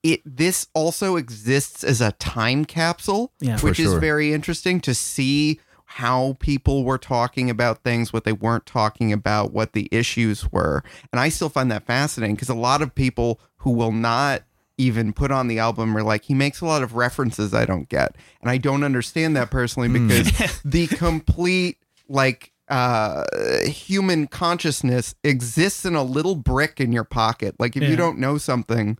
[0.03, 3.57] It this also exists as a time capsule, Yeah.
[3.59, 8.33] For which is very interesting to see how people were talking about things, what they
[8.33, 12.55] weren't talking about, what the issues were, and I still find that fascinating because a
[12.55, 14.43] lot of people who will not
[14.77, 17.89] even put on the album are like he makes a lot of references I don't
[17.89, 20.09] get, and I don't understand that personally Hmm.
[20.09, 23.25] because the complete like uh,
[23.67, 27.55] human consciousness exists in a little brick in your pocket.
[27.59, 27.91] Like if Yeah.
[27.91, 28.97] you don't know something,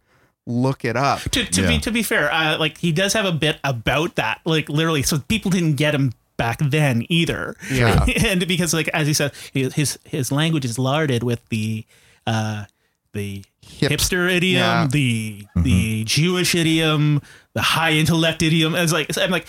[0.47, 1.21] look it up.
[1.31, 1.69] to, to Yeah.
[1.69, 5.03] be to be fair, uh, like he does have a bit about that, like literally.
[5.03, 7.57] So people didn't get him back then either.
[7.73, 8.05] Yeah.
[8.25, 11.85] and because like as he said, his his language is larded with the
[12.27, 12.65] uh
[13.13, 13.45] the
[13.79, 14.87] Hip- hipster idiom, Yeah.
[14.91, 17.21] the the Jewish idiom,
[17.55, 18.75] the high intellect idiom.
[18.75, 19.47] It's like I'm like,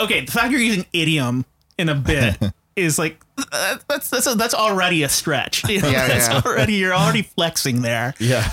[0.00, 1.44] okay, the fact you're using idiom
[1.78, 2.36] in a bit
[2.76, 3.18] is like
[3.52, 5.62] uh, that's that's that's already a stretch.
[5.68, 6.42] You know, Yeah, that's yeah.
[6.44, 8.46] already you're already flexing there Yeah.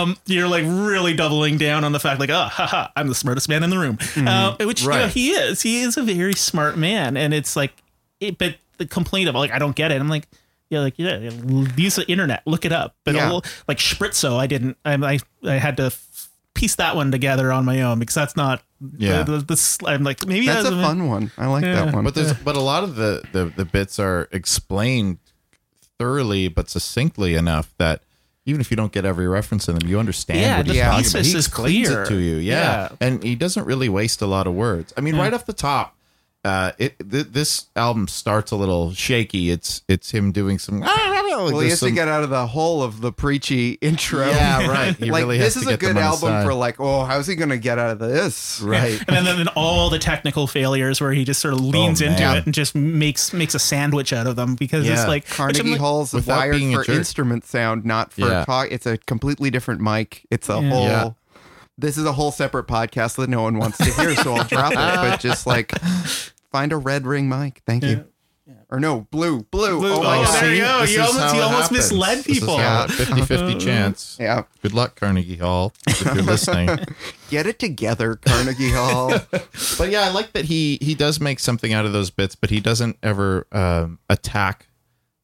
[0.00, 3.48] um, you're like really doubling down on the fact, like, oh, haha, I'm the smartest
[3.48, 5.62] man in the room, uh, which you know, he is.
[5.62, 7.72] He is a very smart man, and it's like,
[8.20, 10.00] it, but the complaint of like, I don't get it.
[10.00, 10.26] I'm like,
[10.70, 11.30] yeah, like yeah,
[11.76, 12.96] use the internet, look it up.
[13.04, 13.24] But Yeah.
[13.24, 14.76] a little- like Spritzo, I didn't.
[14.84, 18.36] I, I I had to f- piece that one together on my own because that's
[18.36, 18.62] not.
[18.98, 19.22] Yeah.
[19.22, 21.30] the, the, the I'm like maybe That's a that's fun one.
[21.38, 21.84] I like Yeah.
[21.86, 22.04] that one.
[22.04, 25.18] But there's but a lot of the, the the bits are explained
[25.98, 28.02] thoroughly but succinctly enough that
[28.44, 30.80] even if you don't get every reference in them, you understand Yeah, what he's the
[30.82, 32.02] talking thesis is clear.
[32.04, 32.88] it to you, yeah.
[32.90, 32.96] Yeah.
[33.00, 34.92] and he doesn't really waste a lot of words.
[34.96, 35.95] I mean, right off the top,
[36.46, 39.50] uh, it th- this album starts a little shaky.
[39.50, 40.80] It's it's him doing some.
[40.80, 44.26] well, he there's has to get out of the hole of the preachy intro.
[44.28, 44.96] Yeah, right.
[44.96, 47.34] He like really this is to a get good album for like, oh, how's he
[47.34, 48.60] gonna get out of this?
[48.60, 49.02] right.
[49.08, 52.44] and then, then all the technical failures where he just sort of leans into it
[52.44, 55.80] and just makes makes a sandwich out of them because it's like which Carnegie like,
[55.80, 56.96] Hall's Without wired being for jerk.
[56.96, 58.44] instrument sound, not for Yeah.
[58.44, 58.68] talk.
[58.70, 60.24] It's a completely different mic.
[60.30, 60.68] It's a Yeah.
[60.70, 60.84] whole.
[60.84, 61.10] Yeah.
[61.78, 64.72] This is a whole separate podcast that no one wants to hear, so I'll drop
[64.72, 64.76] it.
[64.76, 65.72] But just like
[66.56, 67.62] find a red ring mic.
[67.66, 68.06] Thank you.
[68.68, 69.78] Or no, blue, blue.
[69.78, 69.92] Blue.
[69.94, 70.42] Oh my Oh, god.
[70.42, 70.80] there you go.
[70.80, 71.78] This You almost- you almost happens.
[71.92, 72.58] misled This is people.
[72.58, 74.16] how it- 50-50 chance.
[74.20, 74.42] Yeah.
[74.62, 76.70] Good luck, Carnegie Hall, if you're listening.
[77.30, 79.12] Get it together, Carnegie Hall.
[79.78, 82.50] But yeah, I like that he he does make something out of those bits, but
[82.50, 84.66] he doesn't ever um, attack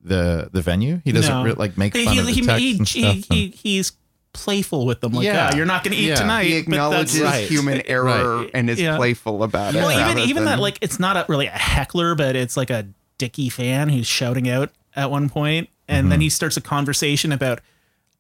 [0.01, 1.01] the the venue.
[1.05, 1.45] He doesn't No.
[1.45, 2.61] re- like make fun he, of the he, text
[2.95, 3.37] he, and he, stuff.
[3.37, 3.93] he- he's
[4.33, 5.13] playful with them.
[5.13, 5.51] Like, Yeah.
[5.51, 6.15] yeah, you're not going to eat Yeah.
[6.17, 6.45] tonight.
[6.45, 7.47] he but acknowledges Right.
[7.49, 8.51] human error Right.
[8.55, 8.97] and is Yeah.
[8.97, 9.79] playful about it.
[9.79, 12.71] Well, even rather even that like it's not a, really a heckler, but it's like
[12.71, 12.87] a
[13.19, 16.11] Dicky fan who's shouting out at one point, and Mm-hmm.
[16.11, 17.61] then he starts a conversation about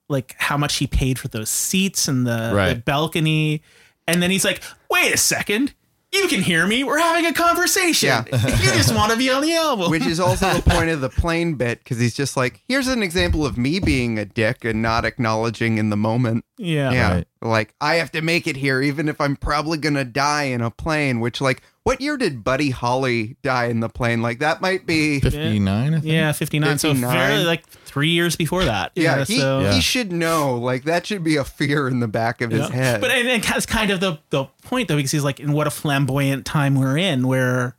[0.08, 3.62] like how much he paid for those seats and the, the balcony,
[4.06, 5.72] and then he's like, "Wait a second,
[6.12, 6.84] you can hear me.
[6.84, 8.08] We're having a conversation.
[8.08, 8.24] Yeah.
[8.32, 11.08] you just want to be on the album." Which is also the point of the
[11.22, 14.82] plane bit because he's just like, here's an example of me being a dick and
[14.82, 16.44] not acknowledging in the moment.
[16.58, 17.12] yeah, Yeah.
[17.14, 17.26] Right.
[17.40, 20.60] Like, I have to make it here, even if I'm probably going to die in
[20.60, 24.22] a plane, which, like, what year did Buddy Holly die in the plane?
[24.22, 25.18] Like, that might be.
[25.20, 26.04] 59, I think.
[26.12, 26.78] Yeah, 59.
[26.78, 27.16] So 59.
[27.16, 28.92] very like three years before that.
[28.94, 29.72] Yeah, he, so, Yeah.
[29.72, 30.54] he should know.
[30.56, 33.00] Like, that should be a fear in the back of his head.
[33.00, 35.66] But and, and that's kind of the the point though, because he's like, in what
[35.66, 37.74] a flamboyant time we're in, where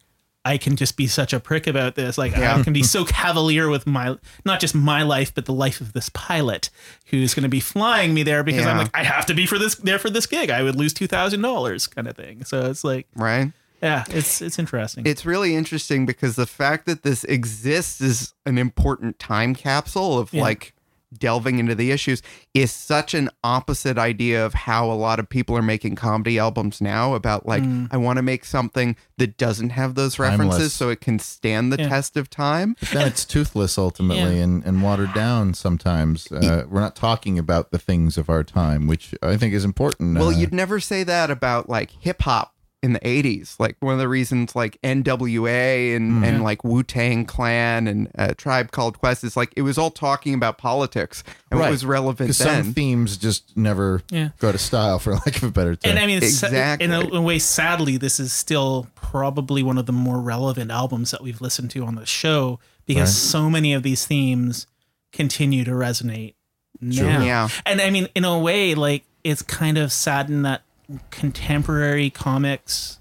[0.45, 2.17] I can just be such a prick about this.
[2.17, 2.57] Like Yeah.
[2.57, 5.93] I can be so cavalier with my not just my life, but the life of
[5.93, 6.69] this pilot
[7.05, 9.57] who's going to be flying me there because I'm like I have to be for
[9.57, 10.49] this there for this gig.
[10.49, 12.43] I would lose two thousand dollars, kind of thing.
[12.43, 13.53] So it's like, right?
[13.83, 15.05] Yeah, it's it's interesting.
[15.05, 20.33] It's really interesting because the fact that this exists is an important time capsule of
[20.33, 20.41] Yeah.
[20.43, 20.73] like
[21.19, 22.23] delving into the issues
[22.55, 26.81] is such an opposite idea of how a lot of people are making comedy albums
[26.81, 27.87] now about like Mm.
[27.91, 30.73] I want to make something that doesn't have those references Timeless.
[30.73, 31.89] so it can stand the Yeah.
[31.89, 32.75] test of time.
[32.79, 34.43] But then it's toothless ultimately Yeah.
[34.43, 36.31] and, and watered down sometimes.
[36.31, 40.17] Uh, we're not talking about the things of our time, which I think is important.
[40.17, 42.52] Well, uh, you'd never say that about like hip hop
[42.83, 43.59] in the 80s.
[43.59, 46.27] Like one of the reasons like NWA and, Mm.
[46.27, 49.89] and like Wu Tang Clan and uh, Tribe Called Quest is like it was all
[49.89, 52.65] talking about politics and what was relevant because then.
[52.65, 54.29] some themes just never Yeah.
[54.39, 55.91] go to style, for lack of a better term.
[55.91, 56.83] and I mean, Exactly.
[56.85, 60.69] in a, in a way, sadly, this is still probably one of the more relevant
[60.69, 63.31] albums that we've listened to on the show because Right.
[63.31, 64.67] so many of these themes
[65.13, 66.33] continue to resonate
[66.81, 67.23] now.
[67.23, 67.47] Yeah.
[67.65, 70.63] And I mean, in a way, like it's kind of saddened that
[71.11, 72.99] contemporary comics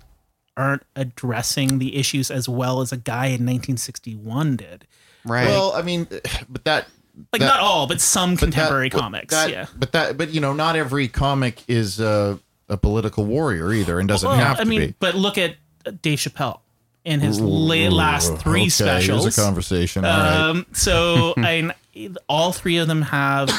[0.56, 4.86] aren't addressing the issues as well as a guy in 1961 did.
[5.24, 5.46] right.
[5.46, 6.06] well, I mean,
[6.48, 6.86] but that
[7.32, 9.34] Like that- not all, but some but contemporary but comics.
[9.34, 9.66] that- yeah.
[9.76, 14.08] but that, but you know, not every comic is a, a political warrior either, and
[14.08, 14.94] doesn't Well, have to I mean, be.
[15.00, 15.56] but look at
[16.02, 16.60] Dave Chappelle
[17.04, 19.22] in his la- last three okay, specials.
[19.24, 20.04] Here's a conversation.
[20.04, 20.36] All right.
[20.50, 21.74] Um, so I,
[22.28, 23.50] all three of them have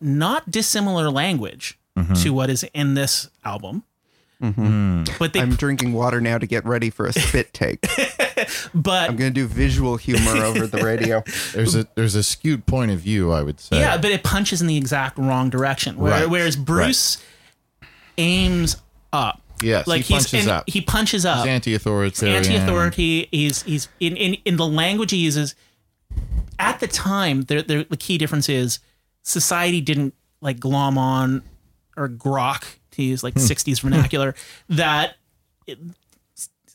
[0.00, 2.14] not dissimilar language Mm-hmm.
[2.14, 3.84] to what is in this album.
[4.42, 5.04] Mm-hmm.
[5.18, 7.82] But they, I'm drinking water now to get ready for a spit take.
[8.74, 11.22] but I'm going to do visual humor over the radio.
[11.52, 13.80] There's a there's a skewed point of view, I would say.
[13.80, 15.96] yeah, but it punches in the exact wrong direction.
[15.98, 17.22] Where, Right, Whereas Bruce
[18.16, 18.76] aims
[19.12, 19.42] up.
[19.62, 20.64] Yes, like he's punches and up.
[20.70, 21.38] He punches up.
[21.40, 22.36] He's anti-authoritarian.
[22.36, 23.28] anti-authority.
[23.30, 25.54] He's he's in, in in the language he uses.
[26.58, 28.78] at the time, the, the, the key difference is
[29.22, 31.42] society didn't like glom on
[32.00, 33.40] or grok to use like hmm.
[33.40, 34.34] 60s vernacular
[34.68, 35.16] that
[35.66, 35.78] it,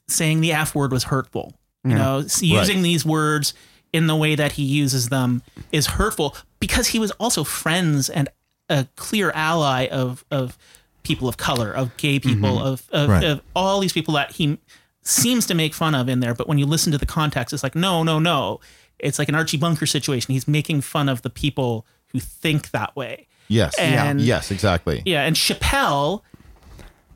[0.07, 1.53] saying the F word was hurtful.
[1.83, 3.53] You know, s- using these words
[3.93, 8.27] in the way that he uses them is hurtful because he was also friends and
[8.69, 10.57] a clear ally of of
[11.03, 12.65] people of color, of gay people, mm-hmm.
[12.65, 13.23] of of, Right.
[13.23, 14.57] of all these people that he
[15.03, 16.33] seems to make fun of in there.
[16.33, 18.59] But when you listen to the context, it's like no, no, no.
[18.97, 20.33] It's like an Archie Bunker situation.
[20.33, 23.27] He's making fun of the people who think that way.
[23.47, 23.75] Yes.
[23.77, 25.01] And- yes, exactly.
[25.05, 26.21] Yeah, and Chappelle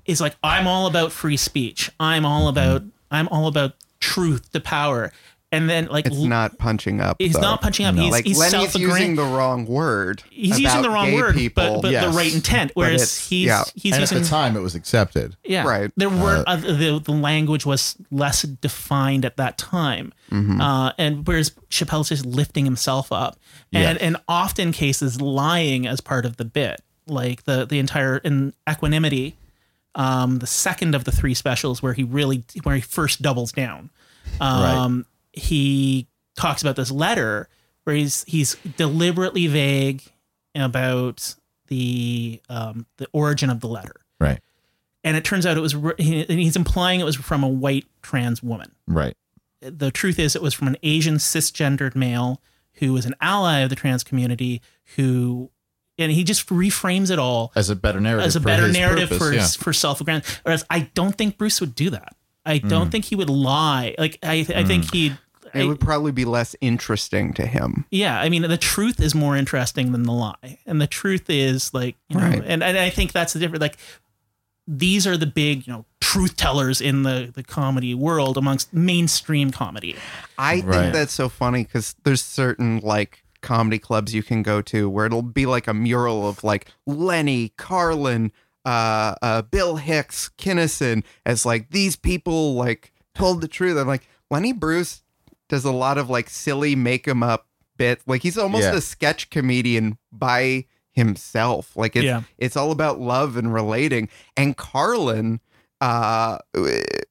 [0.06, 1.92] is like, I'm all about free speech.
[2.00, 5.12] I'm all about I'm all about truth to power.
[5.52, 7.16] And then like It's l- not punching up.
[7.18, 7.42] he's though.
[7.42, 7.96] not punching up.
[7.96, 10.22] He's, like he's Lenny's using the wrong word.
[10.30, 11.64] He's using the wrong word, people.
[11.78, 12.06] but but Yes.
[12.06, 12.72] the right intent.
[12.76, 13.64] Whereas he's yeah.
[13.74, 15.38] he's and using at the time, it was accepted.
[15.44, 15.92] yeah, Right.
[15.98, 20.62] There were uh, the the language was less defined at that time, Mm-hmm.
[20.62, 23.40] uh, and whereas Chappelle's just lifting himself up,
[23.74, 24.06] and Yeah.
[24.06, 29.36] and often cases lying as part of the bit, like the the entire in equanimity,
[29.96, 33.90] um, the second of the three specials where he really where he first doubles down,
[34.40, 37.48] um, he talks about this letter
[37.84, 40.04] where he's he's deliberately vague
[40.56, 41.36] about
[41.68, 44.40] the um, the origin of the letter Right.
[45.04, 48.42] and it turns out it was he- he's implying it was from a white trans
[48.44, 48.72] woman.
[48.88, 49.16] Right.
[49.62, 52.42] The truth is, it was from an Asian cisgendered male
[52.76, 54.62] who was an ally of the trans community
[54.96, 55.52] who,
[55.98, 58.26] and he just reframes it all As a better narrative.
[58.26, 59.46] as a better narrative purpose, for yeah.
[59.64, 60.40] for self aggrandizement.
[60.44, 62.16] Whereas I don't think Bruce would do that.
[62.46, 62.92] I don't Mm.
[62.92, 63.96] think he would lie.
[63.98, 65.18] Like I, I think he'd.
[65.54, 67.86] It I- would probably be less interesting to him.
[67.90, 71.74] yeah, I mean, the truth is more interesting than the lie, and the truth is
[71.74, 72.44] like, you know, Right.
[72.46, 73.62] and, and I think that's the difference.
[73.62, 73.78] Like,
[74.68, 79.50] these are the big, you know, truth tellers in the the comedy world amongst mainstream
[79.52, 79.96] comedy.
[80.38, 80.64] I Right.
[80.82, 85.06] think that's so funny because there's certain like comedy clubs you can go to where
[85.08, 88.32] it'll be like a mural of like Lenny, Carlin,
[88.66, 93.78] uh, uh, Bill Hicks, Kinison as like these people like told the truth.
[93.78, 95.04] I'm like Lenny Bruce
[95.48, 98.04] does a lot of like silly make him up bits.
[98.06, 98.76] Like he's almost Yeah.
[98.76, 101.76] a sketch comedian by himself.
[101.76, 102.22] Like it's Yeah.
[102.38, 104.10] it's all about love and relating.
[104.38, 105.40] And Carlin
[105.82, 106.40] uh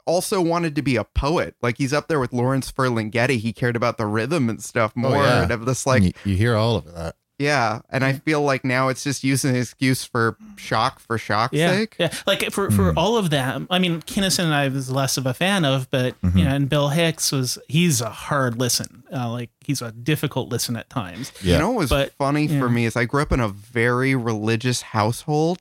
[0.06, 1.54] also wanted to be a poet.
[1.62, 3.38] Like he's up there with Lawrence Ferlinghetti.
[3.38, 5.16] He cared about the rhythm and stuff more.
[5.16, 5.42] Oh, yeah.
[5.42, 7.16] And of this like you, you hear all of that.
[7.38, 7.80] Yeah.
[7.88, 8.22] And I mm.
[8.22, 11.96] feel like now it's just using an excuse for shock for shock's Yeah, sake.
[11.98, 12.12] yeah.
[12.26, 12.98] Like for for hmm.
[12.98, 16.16] all of them, I mean, Kinison and I was less of a fan of, but
[16.22, 16.38] you mm-hmm.
[16.38, 19.04] know, and Bill Hicks was he's a hard listen.
[19.12, 21.32] Uh, like he's a difficult listen at times.
[21.40, 21.54] Yeah.
[21.54, 22.58] You know what was But, funny yeah.
[22.58, 25.60] for me is I grew up in a very religious household.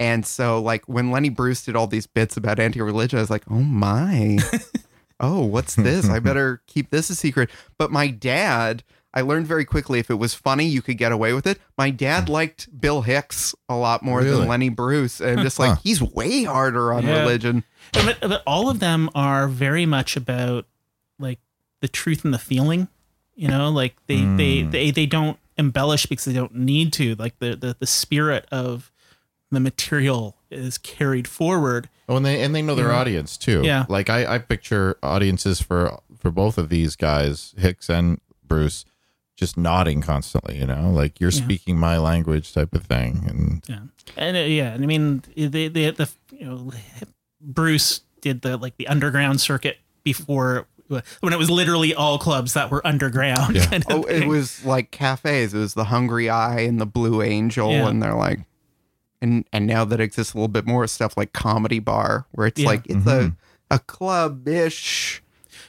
[0.00, 3.44] And so like when Lenny Bruce did all these bits about anti-religion, I was like,
[3.48, 4.38] oh my.
[5.20, 6.08] oh, what's this?
[6.08, 7.50] I better keep this a secret.
[7.78, 8.82] But my dad,
[9.14, 11.60] I learned very quickly if it was funny, you could get away with it.
[11.78, 14.38] My dad liked Bill Hicks a lot more Really?
[14.40, 15.20] than Lenny Bruce.
[15.20, 15.76] And just like Huh.
[15.84, 17.20] he's way harder on Yeah.
[17.20, 17.62] religion.
[17.92, 20.66] but, but all of them are very much about
[21.18, 21.38] like
[21.80, 22.88] the truth and the feeling
[23.36, 24.70] you know like they they, hmm.
[24.70, 28.90] they they don't embellish because they don't need to like the the, the spirit of
[29.50, 32.98] the material is carried forward Oh, and they and they know their Yeah.
[32.98, 33.62] audience too.
[33.64, 33.86] Yeah.
[33.88, 38.84] Like I, I picture audiences for for both of these guys, Hicks and Bruce,
[39.36, 40.58] just nodding constantly.
[40.58, 41.42] You know, like you're Yeah.
[41.44, 43.24] speaking my language type of thing.
[43.28, 43.78] And yeah
[44.16, 46.70] and uh, yeah and i mean they they the you know
[47.40, 50.66] bruce did the like the underground circuit before
[51.20, 53.66] when it was literally all clubs that were underground Yeah.
[53.66, 55.54] kind of Oh, it was like cafes.
[55.54, 57.88] It was the Hungry i and the Blue Angel, Yeah.
[57.88, 58.40] and they're like,
[59.22, 62.60] and and now that exists a little bit more stuff like Comedy Bar, where it's
[62.60, 62.68] Yeah.
[62.68, 63.34] like it's a
[63.70, 65.22] a club ish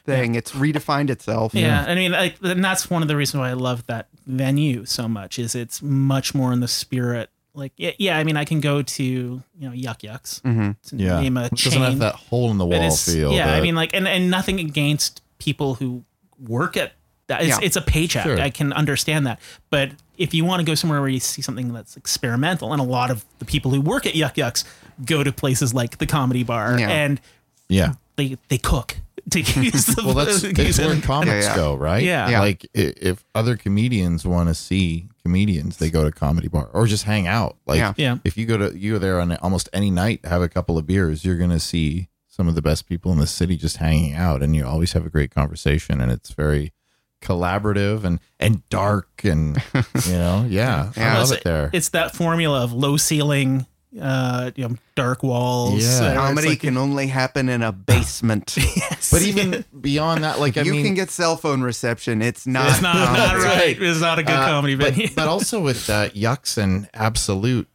[0.06, 0.36] thing.
[0.36, 1.54] It's redefined itself.
[1.54, 4.86] Yeah, I mean, like, and that's one of the reasons why I love that venue
[4.86, 5.40] so much.
[5.40, 7.30] Is it's much more in the spirit.
[7.54, 10.72] Like, yeah, yeah I mean, I can go to you know Yuk Yuk's Mm-hmm.
[10.90, 11.72] to yeah, name a it chain.
[11.74, 13.32] doesn't have that hole in the wall it's- feel.
[13.34, 16.04] Yeah, I mean, like, and and nothing against people who
[16.40, 16.94] work at
[17.28, 17.42] that.
[17.42, 17.60] It's, Yeah.
[17.66, 18.24] it's a paycheck.
[18.24, 18.40] Sure.
[18.40, 19.40] I can understand that.
[19.70, 22.86] But if you want to go somewhere where you see something that's experimental, and a
[22.86, 24.64] lot of the people who work at Yuk Yuk's
[25.06, 26.90] go to places like the Comedy Bar, Yeah.
[26.90, 27.22] and
[27.70, 27.94] yeah.
[28.18, 28.98] they they cook
[29.32, 31.56] to use the Well, that's to it's use where comics Yeah, yeah.
[31.56, 32.04] go, right?
[32.04, 32.30] Yeah.
[32.30, 32.40] Yeah.
[32.42, 37.04] Like if other comedians want to see comedians, they go to comedy bar or just
[37.06, 37.58] hang out.
[37.66, 37.94] Like Yeah.
[37.98, 38.18] Yeah.
[38.24, 40.86] if you go to you go there on almost any night, have a couple of
[40.86, 44.44] beers, you're gonna see some of the best people in the city just hanging out,
[44.44, 46.74] and you always have a great conversation, and it's very
[47.22, 49.58] collaborative and and dark and
[50.06, 51.16] you know yeah, Yeah.
[51.16, 51.70] I love It's- it there.
[51.74, 53.66] It's that formula of low ceiling,
[54.00, 55.84] uh, you know, dark walls.
[55.84, 56.14] Yeah.
[56.16, 58.56] Comedy like- can only happen in a basement.
[59.12, 62.22] But even beyond that, like I you mean, can get cell phone reception.
[62.22, 62.70] It's not.
[62.70, 63.80] it's not, not right.
[63.80, 65.10] It's not a good Uh, comedy but, venue.
[65.16, 67.68] but also with uh, Yuks and Absolute,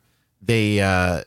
[0.43, 1.23] they uh,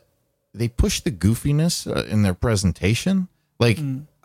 [0.52, 3.28] they push the goofiness uh, in their presentation.
[3.58, 3.78] Like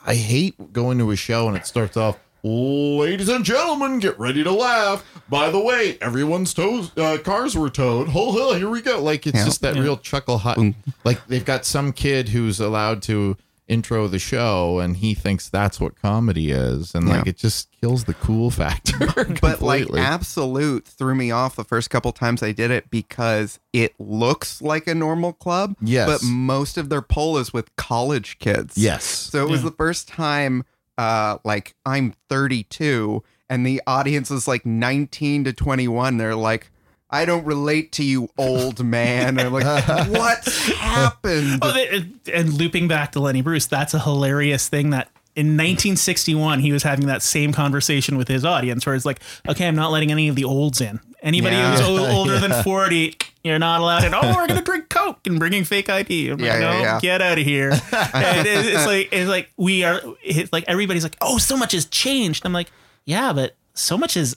[0.05, 2.19] I hate going to a show and it starts off.
[2.43, 5.03] Ladies and gentlemen, get ready to laugh.
[5.29, 8.07] By the way, everyone's toes, uh, cars were towed.
[8.09, 9.01] Ho ho, here we go.
[9.01, 9.45] Like it's Yeah.
[9.45, 9.81] just that Yeah.
[9.81, 10.57] real chuckle hut.
[11.03, 13.35] Like they've got some kid who's allowed to
[13.67, 18.05] intro the show and he thinks that's what comedy is and like it just kills
[18.05, 18.97] the cool factor
[19.41, 23.93] but like absolute threw me off the first couple times I did it because it
[23.99, 25.75] looks like a normal club.
[25.83, 26.07] Yes.
[26.09, 28.75] But most of their poll is with college kids.
[28.75, 30.63] yes So it was the first time
[30.99, 36.17] uh like I'm 32 and the audience is like 19 to 21.
[36.17, 36.71] They're like
[37.11, 39.39] I don't relate to you, old man.
[39.39, 39.65] I'm like,
[40.09, 41.59] what's happened?
[41.63, 46.59] Oh, they, and looping back to Lenny Bruce, that's a hilarious thing that in 1961
[46.59, 49.91] he was having that same conversation with his audience, where it's like, okay, I'm not
[49.91, 50.99] letting any of the olds in.
[51.23, 51.77] Anybody Yeah.
[51.77, 54.13] who's o- older than 40, you're not allowed in.
[54.13, 56.29] Oh, we're gonna drink Coke and bringing fake ID.
[56.29, 56.99] I'm like, Yeah, yeah, no, yeah.
[56.99, 57.69] get out of here.
[57.91, 60.01] and it, it's like it's like we are.
[60.23, 62.45] It's like everybody's like, oh, so much has changed.
[62.45, 62.71] I'm like,
[63.05, 64.35] yeah, but so much is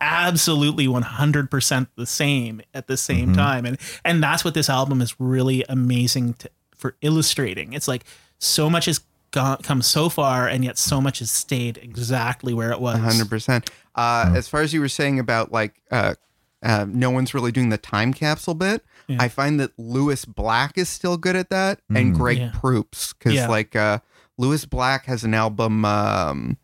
[0.00, 3.34] absolutely 100% the same at the same Mm-hmm.
[3.34, 8.04] time and and that's what this album is really amazing to, for illustrating it's like
[8.40, 9.00] so much has
[9.30, 13.30] gone come so far and yet so much has stayed exactly where it was hundred
[13.30, 13.70] percent.
[13.94, 16.14] Uh, As far as you were saying about like, uh,
[16.62, 18.82] uh, no one's really doing the time capsule bit.
[19.12, 19.22] Yeah.
[19.22, 22.50] I find that Lewis Black is still good at that, and Greg Yeah.
[22.54, 23.48] Proops because Yeah.
[23.48, 23.98] like uh,
[24.38, 26.56] Lewis Black has an album, um,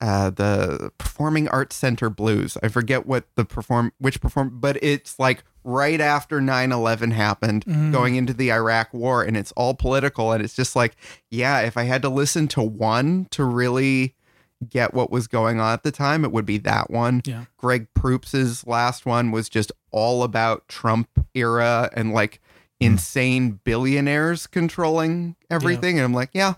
[0.00, 2.56] uh, the Performing Arts Center Blues.
[2.62, 8.14] I forget what the perform which perform, but it's like right after 9-11 happened going
[8.16, 10.96] into the iraq war and it's all political and it's just like
[11.30, 14.14] yeah if i had to listen to one to really
[14.68, 17.22] get what was going on at the time, it would be that one.
[17.24, 17.44] Yeah.
[17.56, 22.40] Greg Proops' last one was just all about Trump era and like
[22.80, 22.86] hmm.
[22.86, 25.98] insane billionaires controlling everything.
[25.98, 26.54] And I'm like, yeah,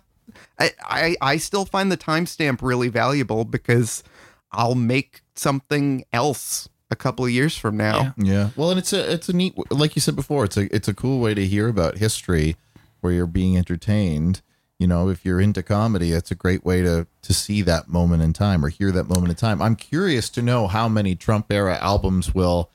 [0.59, 4.03] I, I, I still find the timestamp really valuable because
[4.51, 8.15] I'll make something else a couple of years from now.
[8.19, 8.33] Yeah.
[8.33, 8.51] Yeah.
[8.57, 10.95] Well, and it's a it's a neat like you said before, it's a it's a
[10.95, 12.57] cool way to hear about history
[13.01, 14.43] where you're being entertained.
[14.79, 18.23] You know, if you're into comedy, it's a great way to to see that moment
[18.23, 19.63] in time or hear that moment in time.
[19.63, 22.69] I'm curious to know how many Trump era albums will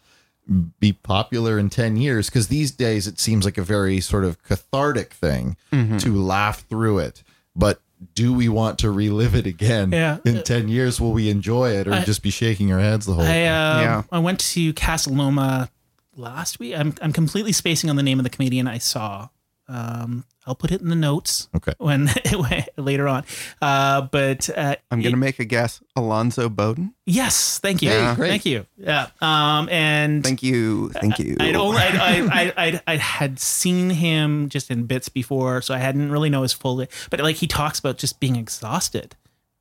[0.80, 4.41] be popular in 10 years because these days it seems like a very sort of
[4.43, 7.24] cathartic thing to laugh through it.
[7.54, 7.82] But
[8.16, 10.20] do we want to relive it again Yeah.
[10.24, 11.02] in 10 years?
[11.02, 13.82] Will we enjoy it or I- just be shaking our heads the whole I uh,
[13.82, 14.04] Yeah.
[14.10, 15.70] I went to Casa Loma
[16.16, 16.74] last week.
[16.78, 19.28] I'm I'm completely spacing on the name of the comedian I saw.
[19.70, 21.74] Um, I'll put it in the notes Okay.
[21.78, 22.09] when
[22.78, 23.26] later on.
[23.61, 25.82] Uh, but uh, I'm going to make a guess.
[25.97, 26.93] Alonzo Bodden.
[27.05, 28.15] yes, thank you, Yeah.
[28.15, 28.65] thank you.
[28.78, 29.07] Yeah.
[29.20, 30.89] Um, and Thank you.
[30.91, 31.36] Thank you.
[31.39, 35.80] I'd only, I, I, I, I, had seen him just in bits before, so I
[35.80, 36.86] hadn't really know his full.
[37.09, 39.15] But like he talks about just being exhausted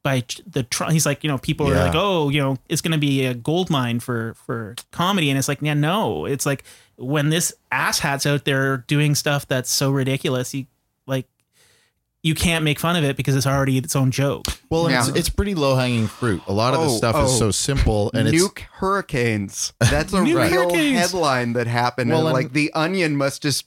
[0.04, 0.62] by the.
[0.62, 3.24] tr- He's like, you know, people are like, oh, you know, it's going to be
[3.26, 6.62] a gold mine for for comedy, and it's like, yeah, no, it's like
[6.96, 10.66] when this asshat's out there doing stuff that's so ridiculous, you
[11.06, 11.26] like.
[12.22, 14.46] You can't make fun of it because it's already its own joke.
[14.68, 15.06] Well, Yeah.
[15.06, 16.42] it's, it's pretty low hanging fruit.
[16.48, 17.38] A lot of the Oh, stuff is oh.
[17.38, 19.72] so simple, and it's Nuke hurricanes.
[19.78, 20.98] That's a real hurricanes.
[20.98, 22.10] headline that happened.
[22.10, 23.66] Well, and, and- like the Onion must just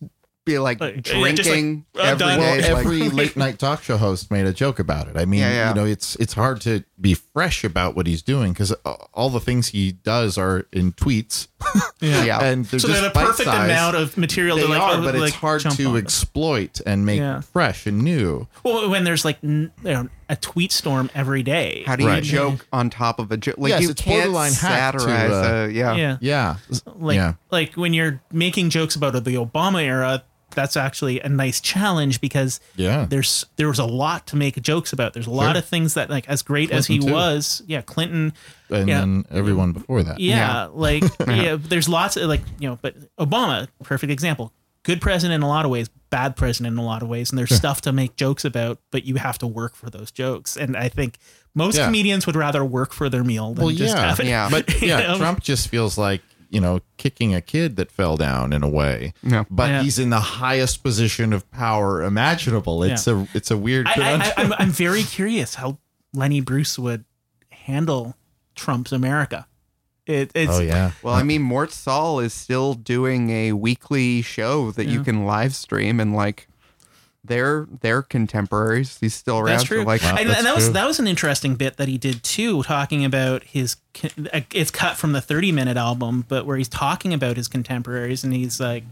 [0.51, 2.39] be like Like, yeah, just drinking like, uh, every done.
[2.39, 5.17] well, like- every late night talk show host made a joke about it.
[5.17, 5.69] I mean, Yeah, yeah.
[5.69, 8.71] you know, it's it's hard to be fresh about what he's doing because
[9.13, 11.47] all the things he does are in tweets,
[12.01, 12.43] yeah.
[12.43, 13.71] and they're So just they're the perfect bite-sized.
[13.71, 15.97] amount of material They to like, are, oh, but it's hard jump to on.
[15.97, 17.39] exploit and make Yeah.
[17.41, 18.47] fresh and new.
[18.63, 21.83] Well, when there's like n- you know, a tweet storm every day.
[21.87, 22.23] How do you Right.
[22.23, 23.55] joke on top of a joke?
[23.57, 25.31] Like Yes, you it's can't borderline hack to, satirize.
[25.31, 25.95] uh, uh, yeah.
[25.95, 26.17] yeah.
[26.21, 27.33] Yeah, Like yeah.
[27.49, 30.23] like when you're making jokes about the Obama era,
[30.55, 33.05] that's actually a nice challenge because Yeah.
[33.09, 35.13] there's there was a lot to make jokes about.
[35.13, 35.57] There's a lot Sure.
[35.59, 37.11] of things that like as great as he too.
[37.11, 38.33] was, yeah, Clinton,
[38.69, 38.99] and yeah.
[38.99, 40.19] then everyone before that.
[40.19, 44.51] yeah, like yeah, there's lots of like you know, but Obama, perfect example.
[44.83, 47.37] Good president in a lot of ways, bad president in a lot of ways, and
[47.37, 50.55] there's stuff to make jokes about, but you have to work for those jokes.
[50.55, 51.17] And I think
[51.53, 51.85] most Yeah.
[51.85, 54.07] comedians would rather work for their meal than Well, just yeah.
[54.07, 54.27] have it.
[54.27, 54.47] Yeah.
[54.49, 55.17] But You yeah, know?
[55.17, 59.13] Trump just feels like you know kicking a kid that fell down in a way.
[59.23, 59.43] Yeah.
[59.49, 59.83] But Yeah.
[59.83, 62.83] he's in the highest position of power imaginable.
[62.83, 63.87] It's a it's a weird.
[63.87, 65.77] I, I, I, I'm, I'm very curious how
[66.13, 67.05] Lenny Bruce would
[67.49, 68.15] handle
[68.55, 69.47] Trump's America.
[70.05, 70.91] It, it's Oh yeah.
[71.03, 75.53] Well, I mean, Mort Sahl is still doing a weekly show that you can live
[75.53, 76.47] stream, and like,
[77.23, 78.97] they're they're contemporaries.
[78.99, 79.57] He's still around.
[79.57, 79.83] That's so, true.
[79.83, 80.73] like, and, that's and that was true.
[80.73, 83.77] that was an interesting bit that he did too, talking about his.
[84.53, 88.33] It's cut from the thirty minute album, but where he's talking about his contemporaries and
[88.33, 88.83] he's like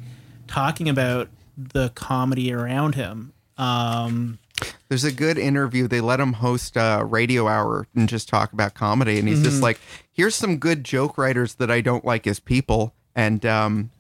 [0.48, 3.34] talking about the comedy around him.
[3.58, 4.40] Um,
[4.90, 5.88] There's a good interview.
[5.88, 9.20] They let him host a radio hour and just talk about comedy.
[9.20, 9.80] And he's just like,
[10.14, 12.94] here's some good joke writers that I don't like as people.
[13.16, 13.92] And um,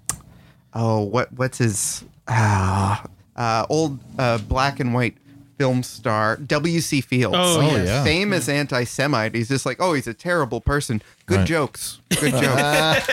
[0.73, 2.97] oh, what what's his uh,
[3.37, 5.15] uh, old uh, black and white
[5.57, 7.01] film star W.C.
[7.01, 7.35] Fields.
[7.37, 8.03] Oh, Oh, yeah.
[8.03, 9.33] famous anti-Semite.
[9.33, 11.01] He's just like, oh, he's a terrible person.
[11.25, 11.47] Good Right.
[11.47, 11.99] jokes.
[12.19, 13.09] Good jokes.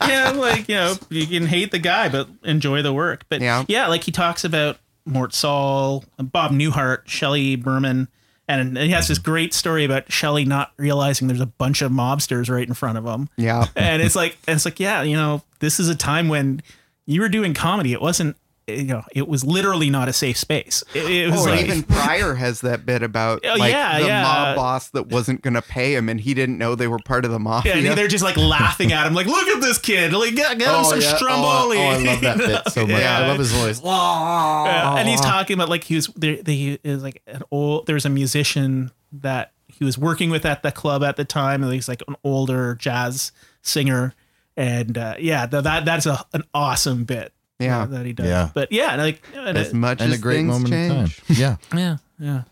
[0.08, 3.24] yeah, like you know, you can hate the guy, but enjoy the work.
[3.28, 3.64] But Yeah.
[3.68, 8.08] yeah, like he talks about Mort Sahl, Bob Newhart, Shelley Berman,
[8.48, 12.48] and he has this great story about Shelley not realizing there's a bunch of mobsters
[12.50, 13.28] right in front of him.
[13.36, 13.66] yeah.
[13.76, 16.62] and it's like and it's like yeah you know this is a time when
[17.06, 18.36] you were doing comedy it wasn't
[18.68, 21.82] you know it was literally not a safe space it, it was Oh, like even
[21.84, 24.22] Pryor has that bit about Oh, like yeah, the yeah.
[24.22, 27.24] mob boss that wasn't going to pay him, and he didn't know they were part
[27.24, 27.76] of the mafia.
[27.76, 30.74] yeah, they're just like laughing at him like look at this kid like get, get
[30.74, 33.00] him some stromboli Oh, I love that bit so much.
[33.00, 33.18] Yeah.
[33.18, 33.80] I love his voice.
[33.82, 36.38] Yeah, and he's talking about like he was there.
[36.44, 37.86] He is like an old.
[37.86, 41.72] There's a musician that he was working with at the club at the time, and
[41.72, 44.14] he's like an older jazz singer.
[44.56, 47.32] And uh, yeah, th- that that's a an awesome bit.
[47.58, 47.82] Yeah.
[47.82, 48.26] uh, that he does.
[48.26, 48.50] Yeah.
[48.54, 51.16] but yeah, like and as much And as a great things moment in change.
[51.26, 51.36] time.
[51.36, 51.56] Yeah.
[51.74, 52.42] yeah, yeah.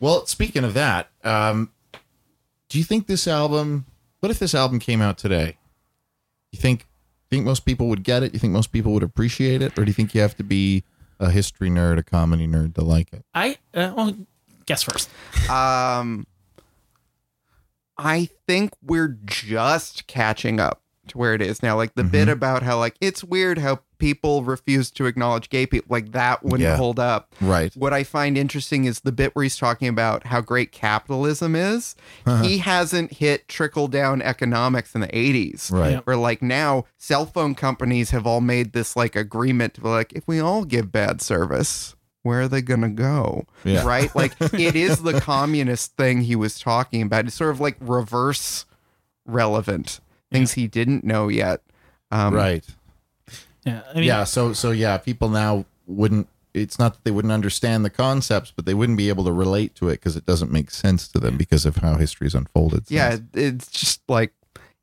[0.00, 1.70] Well, speaking of that, um,
[2.68, 3.86] do you think this album?
[4.20, 5.56] What if this album came out today?
[6.52, 6.86] You think
[7.30, 8.32] think most people would get it?
[8.32, 10.82] You think most people would appreciate it, or do you think you have to be
[11.20, 13.24] a history nerd, a comedy nerd to like it?
[13.34, 14.14] I uh, well,
[14.66, 15.08] guess first.
[15.50, 16.26] Um,
[17.96, 21.76] I think we're just catching up to where it is now.
[21.76, 22.10] Like the Mm-hmm.
[22.12, 26.42] bit about how like it's weird how people refuse to acknowledge gay people, like that
[26.44, 26.76] wouldn't Yeah.
[26.76, 27.34] hold up.
[27.40, 27.74] Right.
[27.76, 31.96] What I find interesting is the bit where he's talking about how great capitalism is.
[32.24, 32.42] Uh-huh.
[32.44, 35.72] He hasn't hit trickle down economics in the 80s.
[35.72, 36.06] Right.
[36.06, 40.12] Where like now cell phone companies have all made this like agreement to be like,
[40.12, 43.46] if we all give bad service, where are they gonna go?
[43.64, 43.84] Yeah.
[43.84, 44.14] Right?
[44.14, 47.26] Like it is the communist thing he was talking about.
[47.26, 48.64] It's sort of like reverse
[49.26, 50.00] relevant.
[50.30, 51.62] Things he didn't know yet.
[52.10, 52.64] Um, Right.
[53.64, 54.24] Yeah, I mean, yeah.
[54.24, 56.28] So so yeah, people now wouldn't.
[56.54, 59.74] It's not that they wouldn't understand the concepts, but they wouldn't be able to relate
[59.76, 62.84] to it because it doesn't make sense to them because of how history's unfolded.
[62.88, 64.32] Yeah, it's just like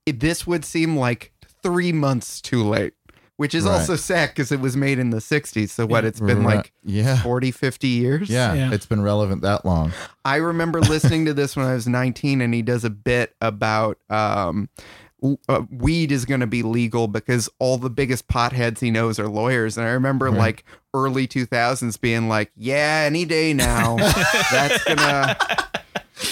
[0.06, 1.32] it, this would seem like
[1.64, 2.94] three months too late,
[3.38, 3.74] which is Right.
[3.80, 5.70] also sad because it was made in the 60s.
[5.70, 6.58] So what, it's been Right.
[6.58, 7.22] like yeah.
[7.24, 8.30] 40, 50 years?
[8.30, 8.72] Yeah, Yeah.
[8.72, 9.92] it's been relevant that long.
[10.24, 13.98] I remember listening to this when I was 19, and he does a bit about
[14.12, 15.05] um, w-
[15.50, 19.28] uh, weed is going to be legal because all the biggest potheads he knows are
[19.28, 19.78] lawyers.
[19.78, 20.64] And I remember like
[20.94, 23.96] early 2000s being like, yeah, any day now,
[24.52, 25.38] that's going to.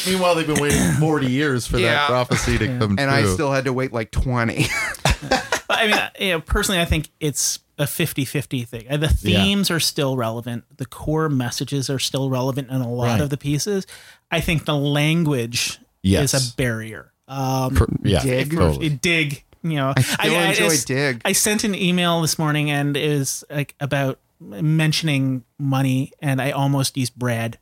[0.08, 1.94] Meanwhile, they've been waiting 40 years for Yeah.
[1.94, 3.08] that prophecy to come And true.
[3.10, 4.66] I still had to wait like 20.
[5.70, 8.86] I mean, you know, personally, I think it's a 50-50 thing.
[8.90, 10.66] Uh, The themes are still relevant.
[10.78, 13.22] The core messages are still relevant in a lot Right.
[13.22, 13.88] of the pieces.
[14.30, 16.34] I think the language Yes.
[16.34, 17.13] is a barrier.
[17.34, 18.52] Um, Per- yeah, Dig.
[18.52, 18.90] totally.
[18.90, 21.22] dig, you know, I still enjoy just- dig.
[21.26, 26.52] I sent an email this morning and it was like about mentioning money, and I
[26.52, 27.58] almost used bread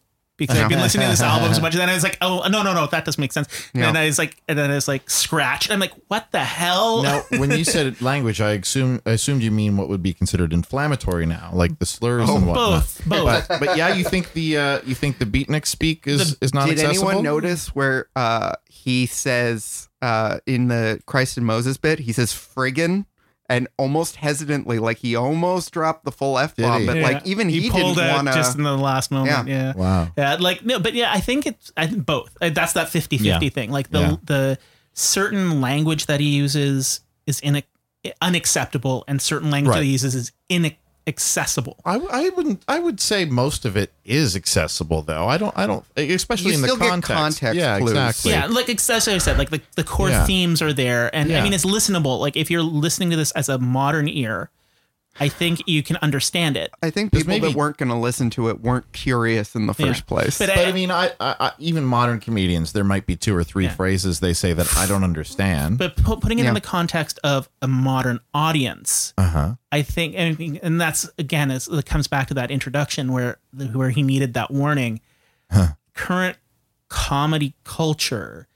[0.47, 1.73] because I've been listening to this album so much.
[1.73, 3.47] And then I was like, oh no, no, no, that doesn't make sense.
[3.73, 3.87] And Yeah.
[3.87, 5.65] then I was like, and then I was like, scratch.
[5.67, 7.03] And I'm like, what the hell?
[7.03, 10.53] Now, when you said language, I assume I assumed you mean what would be considered
[10.53, 12.81] inflammatory now, like the slurs and whatnot.
[12.83, 13.47] both, both.
[13.47, 16.67] But, but yeah, you think the uh, you think the beatnik speak is is not
[16.67, 17.09] Did accessible?
[17.09, 22.31] anyone notice where uh, he says uh, in the Christ and Moses bit, he says
[22.33, 23.05] friggin'
[23.51, 27.03] and almost hesitantly, like he almost dropped the full F bomb, but Yeah.
[27.03, 29.47] like even he, pulled didn't out want just in the last moment.
[29.47, 29.73] Yeah.
[29.75, 30.07] Wow.
[30.17, 32.35] Yeah, like no, but yeah, I think it's I think both.
[32.41, 33.49] Uh, That's that 50-50 Yeah.
[33.49, 33.69] thing.
[33.71, 34.15] Like the Yeah.
[34.23, 34.57] the
[34.93, 37.61] certain language that he uses is in
[38.21, 39.79] unacceptable, and certain language Right.
[39.79, 40.31] that he uses is
[41.07, 41.77] inaccessible.
[41.85, 42.63] I, I wouldn't.
[42.67, 45.27] I would say most of it is accessible, though.
[45.27, 45.55] I don't.
[45.57, 45.85] I don't.
[45.97, 47.11] Especially You in the still get context.
[47.41, 47.91] context yeah, clues.
[47.91, 48.31] exactly.
[48.31, 50.25] Yeah, like ex- as I said, like the, the core Yeah.
[50.25, 51.43] themes are there, and I Yeah.
[51.43, 52.19] mean it's listenable.
[52.19, 54.49] Like if you're listening to this as a modern ear,
[55.19, 56.71] I think you can understand it.
[56.81, 59.75] I think people maybe- that weren't going to listen to it weren't curious in the
[59.77, 59.87] Yeah.
[59.87, 60.37] first place.
[60.39, 63.35] But, But I, I mean, I, I, I even modern comedians, there might be two
[63.35, 63.73] or three Yeah.
[63.75, 65.77] phrases they say that I don't understand.
[65.77, 66.47] but pu- putting it Yeah.
[66.49, 69.55] in the context of a modern audience, uh huh.
[69.71, 73.11] I think, and, I mean, and that's again, it's, it comes back to that introduction
[73.11, 73.37] where
[73.73, 75.01] where he needed that warning.
[75.93, 76.37] Current
[76.87, 78.47] comedy culture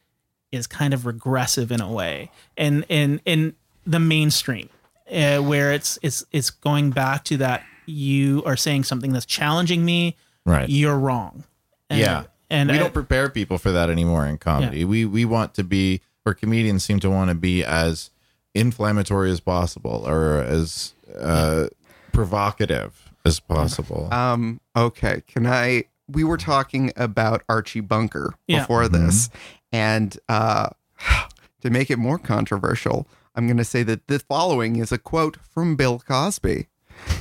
[0.51, 4.69] is kind of regressive in a way, and in in the mainstream,
[5.11, 9.85] uh, where it's it's it's going back to that you are saying something that's challenging
[9.85, 10.69] me, Right.
[10.69, 11.43] You're wrong.
[11.89, 12.23] And, yeah.
[12.49, 14.85] and we I- don't prepare people for that anymore in comedy.
[14.85, 18.09] We we want to be or comedians seem to want to be as
[18.55, 21.67] inflammatory as possible or as uh,
[22.11, 24.11] provocative as possible.
[24.13, 25.21] Um, okay.
[25.27, 25.85] Can I?
[26.07, 28.59] We were talking about Archie Bunker Yeah.
[28.61, 29.29] before this,
[29.71, 30.69] and uh,
[31.61, 35.37] to make it more controversial, I'm going to say that the following is a quote
[35.49, 36.67] from Bill Cosby.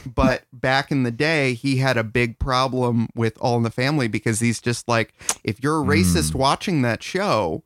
[0.06, 4.08] But back in the day, he had a big problem with All in the Family
[4.08, 5.12] because he's just like,
[5.42, 7.64] if you're a racist watching that show,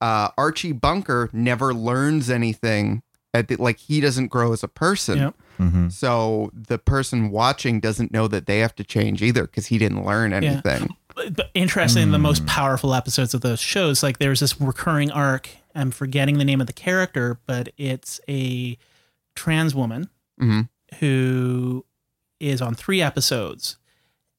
[0.00, 3.02] uh, Archie Bunker never learns anything.
[3.34, 5.18] At the, like he doesn't grow as a person.
[5.18, 5.34] Yep.
[5.58, 5.92] Mhm.
[5.92, 10.04] So the person watching doesn't know that they have to change either because he didn't
[10.06, 10.96] learn anything.
[11.14, 15.50] but, but interesting, the most powerful episodes of those shows, like there's this recurring arc.
[15.76, 18.76] I'm forgetting the name of the character, but it's a
[19.34, 20.08] trans woman
[20.40, 20.68] Mhm.
[21.00, 21.84] who
[22.40, 23.76] is on three episodes.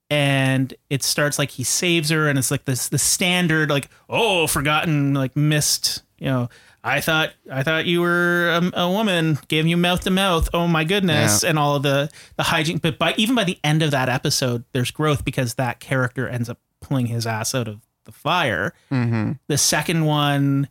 [0.10, 4.48] And it starts like he saves her, and it's like this the standard like oh
[4.48, 6.50] forgotten like missed you know
[6.84, 10.66] I thought I thought you were a, a woman gave you mouth to mouth oh
[10.66, 13.92] my goodness and all of the the hijink but by even by the end of
[13.92, 18.12] that episode there's growth because that character ends up pulling his ass out of the
[18.14, 19.34] fire Mm-hmm.
[19.48, 20.70] the second one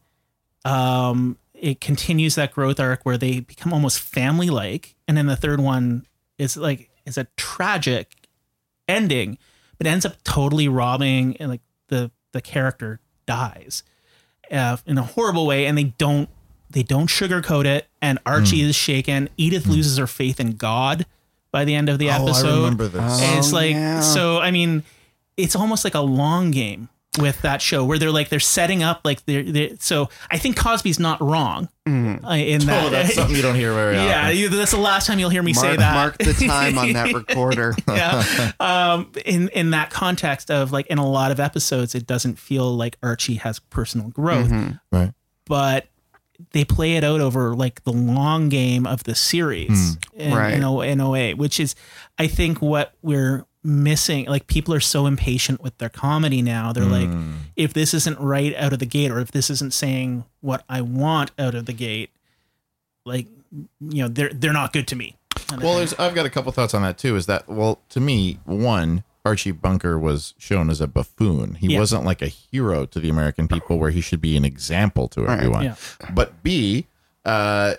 [0.67, 5.37] um it continues that growth arc where they become almost family like and then the
[5.37, 6.05] third one
[6.39, 8.29] is like is a tragic
[8.89, 9.39] ending
[9.79, 13.83] but ends up totally robbing and like the the character dies
[14.51, 16.29] uh, in a horrible way and they don't
[16.71, 18.69] they don't sugarcoat it and archie Hmm.
[18.69, 21.07] is shaken edith loses her faith in god
[21.53, 23.03] by the end of the episode Oh, I remember this.
[23.03, 23.25] Oh.
[23.25, 24.01] and it's like yeah.
[24.01, 24.83] so i mean
[25.37, 26.89] it's almost like a long game
[27.19, 30.57] with that show where they're like they're setting up like they're, they're so i think
[30.57, 34.37] cosby's not wrong uh, in that oh, that's something you don't hear very yeah often.
[34.37, 37.13] you, that's the last time you'll hear me say that mark the time on that
[37.15, 37.75] recorder.
[37.89, 38.53] yeah.
[38.59, 42.75] Um, in in that context of like in a lot of episodes, it doesn't feel
[42.77, 44.51] like Archie has personal growth,
[44.91, 45.13] Right.
[45.47, 45.87] but
[46.51, 50.55] they play it out over like the long game of the series in, Right.
[50.55, 51.75] in, O- in OA, which is,
[52.19, 54.27] I think, what we're missing.
[54.27, 56.73] Like people are so impatient with their comedy now.
[56.73, 57.11] They're like,
[57.57, 60.81] if this isn't right out of the gate, or if this isn't saying what I
[60.81, 62.11] want out of the gate,
[63.05, 63.27] like
[63.81, 65.17] you know, they're they're not good to me.
[65.61, 67.17] Well, there's, I've got a couple thoughts on that too.
[67.17, 71.55] Is that well to me, one, Archie Bunker was shown as a buffoon.
[71.57, 71.79] He Yeah.
[71.81, 75.27] wasn't like a hero to the American people, where he should be an example to
[75.29, 75.65] everyone.
[75.65, 75.75] Yeah.
[76.13, 76.87] But B,
[77.25, 77.75] uh,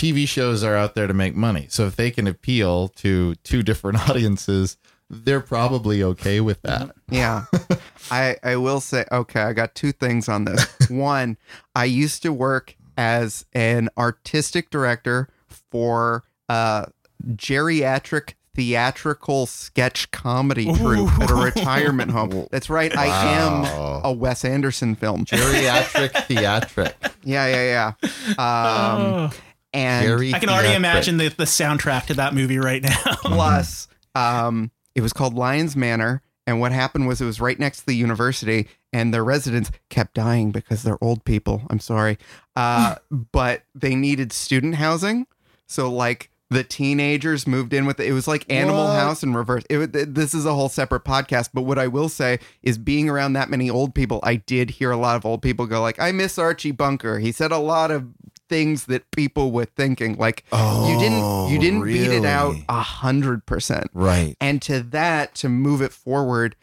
[0.00, 3.62] TV shows are out there to make money, so if they can appeal to two
[3.62, 4.76] different audiences,
[5.10, 6.90] they're probably okay with that.
[7.10, 7.44] Yeah.
[8.10, 10.66] I I will say okay, I got two things on this.
[10.88, 11.36] One,
[11.74, 15.28] I used to work as an artistic director
[15.70, 16.88] for a
[17.34, 22.46] geriatric theatrical sketch comedy troupe at a retirement home.
[22.50, 22.94] That's right.
[22.96, 23.98] I Wow.
[23.98, 25.24] am a Wes Anderson film.
[25.24, 26.94] Geriatric theatric.
[27.22, 28.32] Yeah, yeah, yeah.
[28.38, 29.30] Um, Oh.
[29.72, 30.76] And Geri- I can already theatric.
[30.76, 32.96] imagine the, the soundtrack to that movie right now.
[33.22, 37.80] plus um it was called Lions Manor and what happened was it was right next
[37.80, 42.18] to the university and their residents kept dying because they're old people i'm sorry
[42.56, 42.96] uh
[43.32, 45.26] but they needed student housing
[45.66, 48.08] so like the teenagers moved in with it.
[48.08, 48.98] It was like Animal What?
[48.98, 49.62] House in reverse.
[49.70, 53.08] It, wa- this is a whole separate podcast, but what I will say is being
[53.08, 56.00] around that many old people, I did hear a lot of old people go like,
[56.00, 58.08] "I miss Archie Bunker." He said a lot of
[58.50, 63.46] things that people were thinking like, "You didn't, you didn't beat it out a hundred
[63.46, 64.36] percent." Right.
[64.40, 66.56] And to that, to move it forward,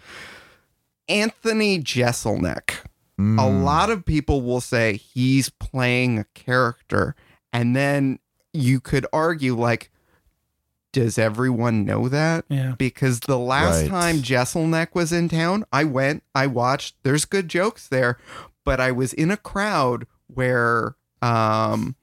[1.09, 2.83] Anthony Jeselnik.
[3.19, 3.63] A Mm.
[3.63, 7.15] lot of people will say he's playing a character.
[7.51, 8.19] And then
[8.53, 9.89] you could argue, like,
[10.93, 12.45] does everyone know that?
[12.47, 12.75] Yeah.
[12.77, 13.89] Because the last Right.
[13.89, 18.17] time Jeselnik was in town, I went, I watched, there's good jokes there,
[18.63, 21.95] but I was in a crowd where um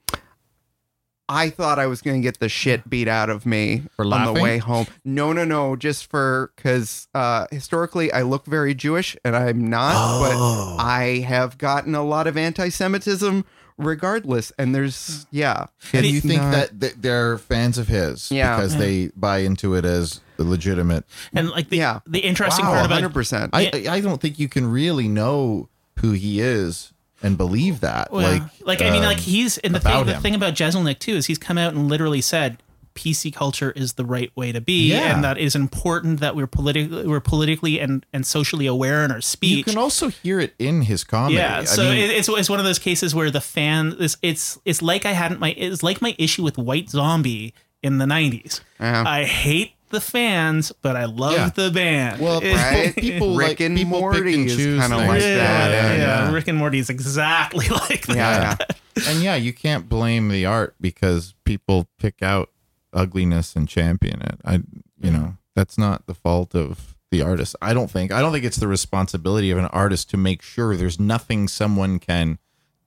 [1.27, 4.11] I thought I was going to get the shit beat out of me For on
[4.11, 4.35] laughing?
[4.35, 4.85] the way home.
[5.03, 9.93] No, no, no, just for cuz uh historically I look very Jewish and I'm not,
[9.97, 10.75] Oh.
[10.77, 13.43] but I have gotten a lot of anti-Semitism
[13.77, 15.65] regardless and there's yeah.
[15.93, 18.55] And you think not- that th- they're fans of his Yeah.
[18.55, 21.05] because they buy into it as legitimate.
[21.33, 21.99] And like the Yeah.
[22.05, 23.49] the interesting wow, part about 100%.
[23.51, 25.69] I I don't think you can really know
[26.01, 26.91] who he is
[27.25, 28.11] and believe that.
[28.11, 30.99] Well, like like, I mean, um, like he's and the thing, the thing about Jeselnik
[30.99, 32.61] too is he's come out and literally said
[32.93, 35.13] PC culture is the right way to be, Yeah.
[35.13, 39.19] and that is important that we're politically we're politically and and socially aware in our
[39.19, 39.57] speech.
[39.57, 41.35] You can also hear it in his comedy.
[41.35, 44.15] Yeah, I so mean, it, it's it's one of those cases where the fan it's
[44.21, 47.53] it's it's like I hadn't my it's like my issue with White Zombie
[47.83, 48.61] in the '90s.
[48.79, 49.03] Yeah.
[49.05, 51.49] I hate the fans, but I love Yeah.
[51.49, 52.21] the band.
[52.21, 52.95] well, It- Right?
[52.95, 55.07] people Rick like and people pick Morty and is choose kinda things.
[55.09, 56.25] like yeah, that, yeah, and, yeah.
[56.27, 56.31] yeah.
[56.33, 58.15] Rick and Morty is exactly like that.
[58.15, 58.55] Yeah,
[58.97, 59.09] yeah.
[59.11, 62.49] and yeah, you can't blame the art because people pick out
[62.93, 64.39] ugliness and champion it.
[64.45, 64.61] I,
[65.01, 67.55] you know, that's not the fault of the artist.
[67.61, 68.11] I don't think.
[68.11, 71.99] I don't think it's the responsibility of an artist to make sure there's nothing someone
[71.99, 72.39] can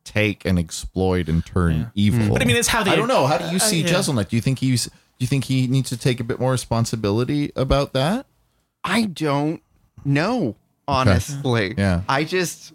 [0.05, 2.33] take and exploit and turn evil.
[2.33, 3.27] But I mean, it's how they- I don't know.
[3.27, 3.89] How do you uh, see yeah.
[3.89, 4.29] Jeselnik?
[4.31, 4.89] Do you think he's?
[5.19, 8.27] Do you think he needs to take a bit more responsibility about that?
[8.85, 9.63] I don't
[10.05, 10.55] know,
[10.87, 11.75] honestly.
[11.77, 12.03] Yeah.
[12.09, 12.73] I just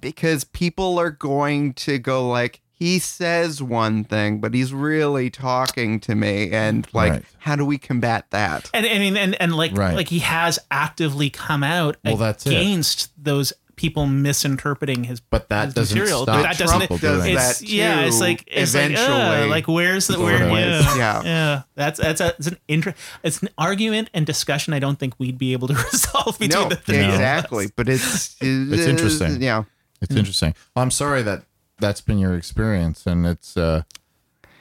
[0.00, 6.00] because people are going to go like he says one thing, but he's really talking
[6.00, 7.24] to me, and like, Right.
[7.38, 8.68] how do we combat that?
[8.74, 9.94] And I mean, and and like Right.
[9.94, 15.66] like he has actively come out Well, that's against those people misinterpreting his But that
[15.66, 16.22] his doesn't material.
[16.22, 17.38] stop that doesn't people does doing it.
[17.38, 19.48] it's that yeah it's like it's like, uh, eventually.
[19.50, 21.22] like where's the where Sort yeah, Yeah.
[21.24, 25.14] yeah that's that's a it's an inter- it's an argument and discussion I don't think
[25.18, 27.66] we'd be able to resolve between No, the three of exactly.
[27.76, 29.42] But it's It's interesting.
[29.42, 29.64] Yeah,
[30.00, 30.54] It's interesting.
[30.76, 31.42] I'm sorry that
[31.78, 33.82] that's been your experience, and it's uh,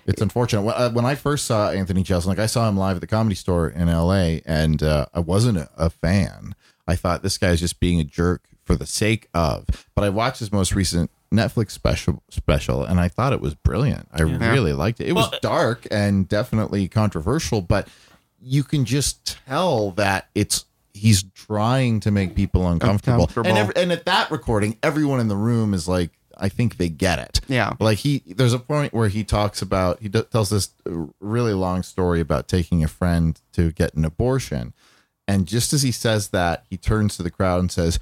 [0.08, 0.64] it's unfortunate.
[0.64, 3.08] When, uh, when I first saw Anthony Jeselnik, like I saw him live at the
[3.08, 6.56] Comedy Store in L.A., and uh, I wasn't a, a fan.
[6.88, 8.42] I thought this guy's just being a jerk
[8.72, 9.66] for the sake of.
[9.96, 14.08] But I watched his most recent Netflix special special, and I thought it was brilliant.
[14.14, 15.08] I really liked it.
[15.08, 17.88] It was uh, dark and definitely controversial, but
[18.42, 23.24] you can just tell that it's he's trying to make people uncomfortable.
[23.24, 23.50] Uncomfortable.
[23.50, 26.90] And every, and at that recording, everyone in the room is like, I think they
[26.90, 27.42] get it.
[27.48, 27.74] Yeah.
[27.80, 30.74] Like he, there's a point where he talks about, he d- tells this
[31.20, 34.74] really long story about taking a friend to get an abortion.
[35.28, 38.00] And just as he says that, he turns to the crowd and says,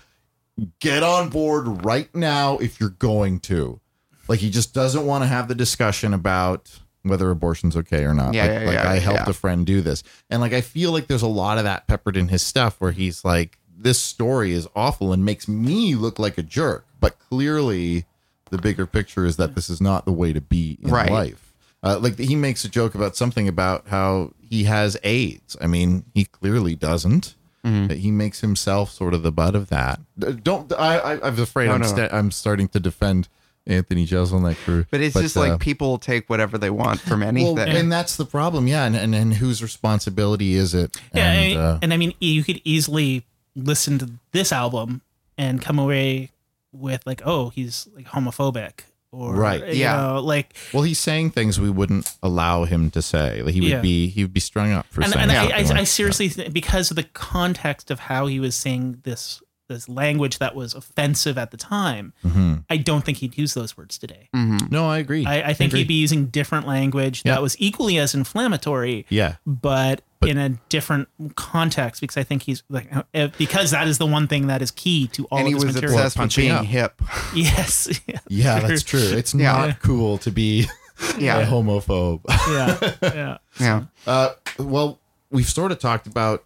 [0.80, 3.80] Get on board right now if you're going to.
[4.28, 8.34] Like he just doesn't want to have the discussion about whether abortion's okay or not.
[8.34, 9.30] Yeah, like, yeah, like yeah, I helped yeah.
[9.30, 10.04] a friend do this.
[10.30, 12.92] And like I feel like there's a lot of that peppered in his stuff where
[12.92, 16.86] he's like, this story is awful and makes me look like a jerk.
[17.00, 18.06] But clearly
[18.50, 21.10] the bigger picture is that this is not the way to be in Right.
[21.10, 21.54] life.
[21.82, 25.56] Uh, like he makes a joke about something about how he has AIDS.
[25.62, 27.36] I mean, he clearly doesn't.
[27.70, 27.88] Mm-hmm.
[27.88, 30.00] That He makes himself sort of the butt of that.
[30.44, 30.98] Don't I?
[30.98, 31.88] I I'm afraid No, I'm no.
[31.88, 33.28] sta- I'm starting to defend
[33.68, 34.88] Anthony Jeselnik for.
[34.90, 37.56] but it's just like uh, people take whatever they want from anything.
[37.56, 38.68] well, and that's the problem.
[38.68, 41.00] Yeah, and, and and whose responsibility is it?
[41.14, 45.02] Yeah, and, and, uh, and I mean, you could easily listen to this album
[45.38, 46.32] and come away
[46.72, 48.82] with like, oh, he's like homophobic,
[49.12, 49.66] or Right.
[49.68, 49.96] you Yeah.
[49.98, 53.42] know, like, well, he's saying things we wouldn't allow him to say.
[53.42, 53.82] Like he would Yeah.
[53.82, 55.24] be he would be strung up for and, saying.
[55.24, 55.88] and I, I, like I that.
[55.88, 60.56] seriously think because of the context of how he was saying this this language that
[60.56, 62.64] was offensive at the time, Mhm.
[62.72, 64.28] I don't think he'd use those words today.
[64.34, 65.28] No, I agree.
[65.28, 65.82] I, I think agree.
[65.82, 67.34] he'd be using different language Yeah.
[67.36, 69.36] that was equally as inflammatory, Yeah.
[69.46, 72.02] but, in a different context.
[72.02, 75.08] Because I think he's like uh, because that is the one thing that is key
[75.10, 75.98] to all and he of his was material.
[76.00, 76.66] obsessed with punching being up.
[76.66, 77.02] hip.
[77.36, 78.02] Yes.
[78.08, 78.20] Yeah.
[78.28, 79.00] Yeah, that's true.
[79.00, 79.52] It's Yeah.
[79.54, 80.66] not cool to be
[81.00, 82.22] a homophobe.
[82.50, 82.96] yeah.
[83.14, 83.38] Yeah.
[83.60, 83.84] yeah.
[84.06, 85.00] Uh, well,
[85.32, 86.44] we've sort of talked about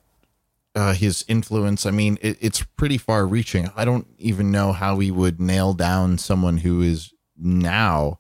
[0.76, 1.86] uh, his influence.
[1.86, 3.72] I mean, it, it's pretty far reaching.
[3.76, 8.20] I don't even know how we would nail down someone who is now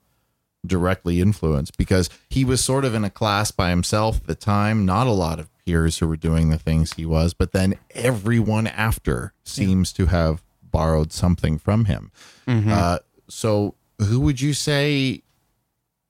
[0.65, 4.85] directly influenced because he was sort of in a class by himself at the time.
[4.85, 8.67] Not a lot of peers who were doing the things he was, but then everyone
[8.67, 12.11] after seems to have borrowed something from him.
[12.47, 12.99] Uh,
[13.29, 15.21] so, who would you say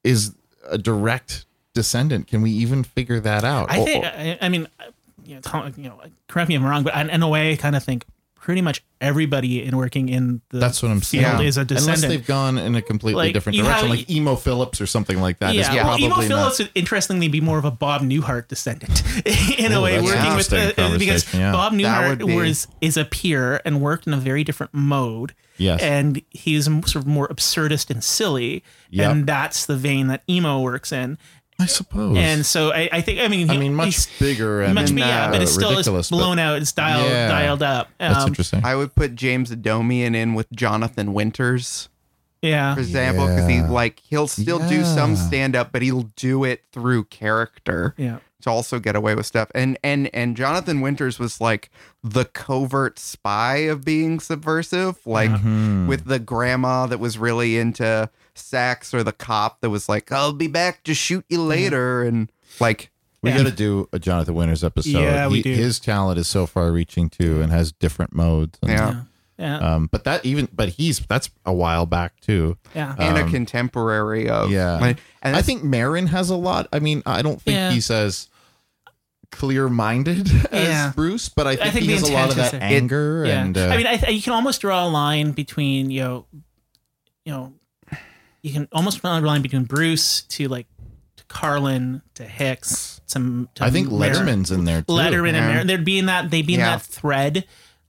[0.03, 0.35] is
[0.67, 2.27] a direct descendant?
[2.27, 3.71] Can we even figure that out?
[3.71, 4.05] I think.
[4.05, 4.85] I, I mean, uh,
[5.25, 7.75] you know, you know, correct me if I'm wrong, but in a way, I kind
[7.75, 8.05] of think
[8.43, 11.23] pretty much everybody in working in the that's what I'm saying.
[11.23, 11.71] field is a descendant.
[11.71, 12.19] Unless descendant.
[12.21, 15.39] they've gone in a completely Like, different direction, have- like Emo Philips or something like
[15.39, 15.55] that.
[15.55, 18.49] is yeah, well, Emo probably not- Philips would interestingly be more of a Bob Newhart
[18.49, 19.01] descendant
[19.57, 21.53] in a way, working with interesting the, uh, because yeah.
[21.53, 25.33] Bob Newhart be- was is a peer and worked in a very different mode.
[25.57, 25.81] Yes.
[25.83, 29.11] and he's sort of more absurdist and silly, Yep.
[29.11, 31.17] and that's the vein that emo works in.
[31.59, 32.17] I suppose.
[32.17, 35.29] And so I, I think I mean I mean, much bigger and much And, yeah,
[35.31, 36.57] but it's still it's ridiculous, but- blown out.
[36.61, 37.27] It's dialed Yeah.
[37.27, 37.89] dialed up.
[37.99, 38.61] That's Um, interesting.
[38.65, 41.89] I would put James Adomian in with Jonathan Winters,
[42.41, 46.43] Yeah, for example, because he like he'll still do some stand up, but he'll do
[46.43, 47.93] it through character.
[47.97, 48.17] yeah.
[48.41, 49.49] to also get away with stuff.
[49.55, 51.69] And and and Jonathan Winters was like
[52.03, 55.87] the covert spy of being subversive, like Mhm.
[55.87, 60.33] with the grandma that was really into sex or the cop that was like, "I'll
[60.33, 62.89] be back to shoot you later," and like
[63.21, 63.37] We Yeah.
[63.37, 64.99] got to do a Jonathan Winters episode.
[64.99, 65.53] Yeah, we He- do.
[65.53, 68.59] His talent is so far reaching too, and has different modes.
[68.61, 69.01] And, Yeah.
[69.39, 69.57] Yeah.
[69.75, 72.57] Um, but that even, but he's that's a while back too.
[72.75, 72.93] Yeah.
[72.99, 74.77] and Um, a contemporary of Yeah.
[75.21, 76.67] and I think Maron has a lot.
[76.73, 77.71] I mean, I don't think Yeah.
[77.71, 78.27] he's as
[79.31, 80.91] clear-minded as Yeah.
[80.95, 82.61] Bruce, but I think, think he has a lot of intent that is there.
[82.77, 83.41] anger yeah.
[83.41, 83.57] and.
[83.57, 86.25] Uh, I mean, I, you can almost draw a line between you know,
[87.25, 87.53] you know,
[88.43, 90.67] you can almost draw a line between Bruce to like
[91.17, 93.01] to Carlin to Hicks.
[93.07, 94.93] Some to I think Mer- Letterman's in there too.
[94.93, 95.47] Letterman and Yeah.
[95.51, 95.67] Maron.
[95.67, 96.71] There'd be in that they'd be in Yeah.
[96.77, 97.45] that thread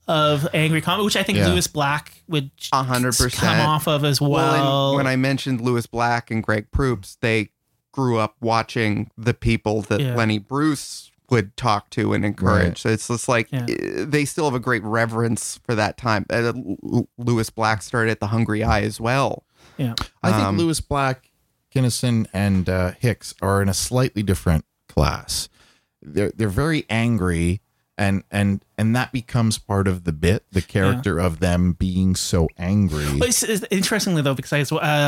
[0.07, 1.47] of angry comment, which I think Yeah.
[1.47, 3.33] Lewis Black would A hundred percent.
[3.35, 4.31] come off of as well.
[4.31, 7.49] Well, and when I mentioned Lewis Black and Greg Proops, they
[7.91, 10.15] grew up watching the people that Yeah.
[10.15, 12.67] Lenny Bruce would talk to and encourage.
[12.67, 12.77] Right.
[12.77, 13.65] So it's just like Yeah.
[13.67, 16.25] eh, they still have a great reverence for that time.
[16.29, 16.53] Uh,
[17.17, 19.43] Lewis Black started at the Hungry i as well.
[19.77, 21.29] Yeah, I think Um, Lewis Black,
[21.73, 25.49] Kinison, and uh, Hicks are in a slightly different class.
[26.01, 27.61] They're they're very angry,
[27.97, 32.47] and and and that becomes part of the bit, the character of them being so
[32.57, 33.05] angry.
[33.05, 34.61] Well, it's, it's interestingly though, because I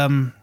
[0.03, 0.33] um,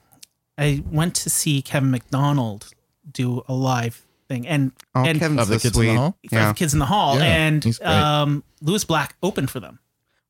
[0.57, 2.71] I went to see Kevin McDonald
[3.11, 5.95] do a live thing, and Oh, and Kevin's Of the so Kids in the.
[5.97, 6.17] Hall?
[6.31, 6.49] Yeah.
[6.49, 9.81] the kids in the hall, Yeah, and um, Lewis Black opened for them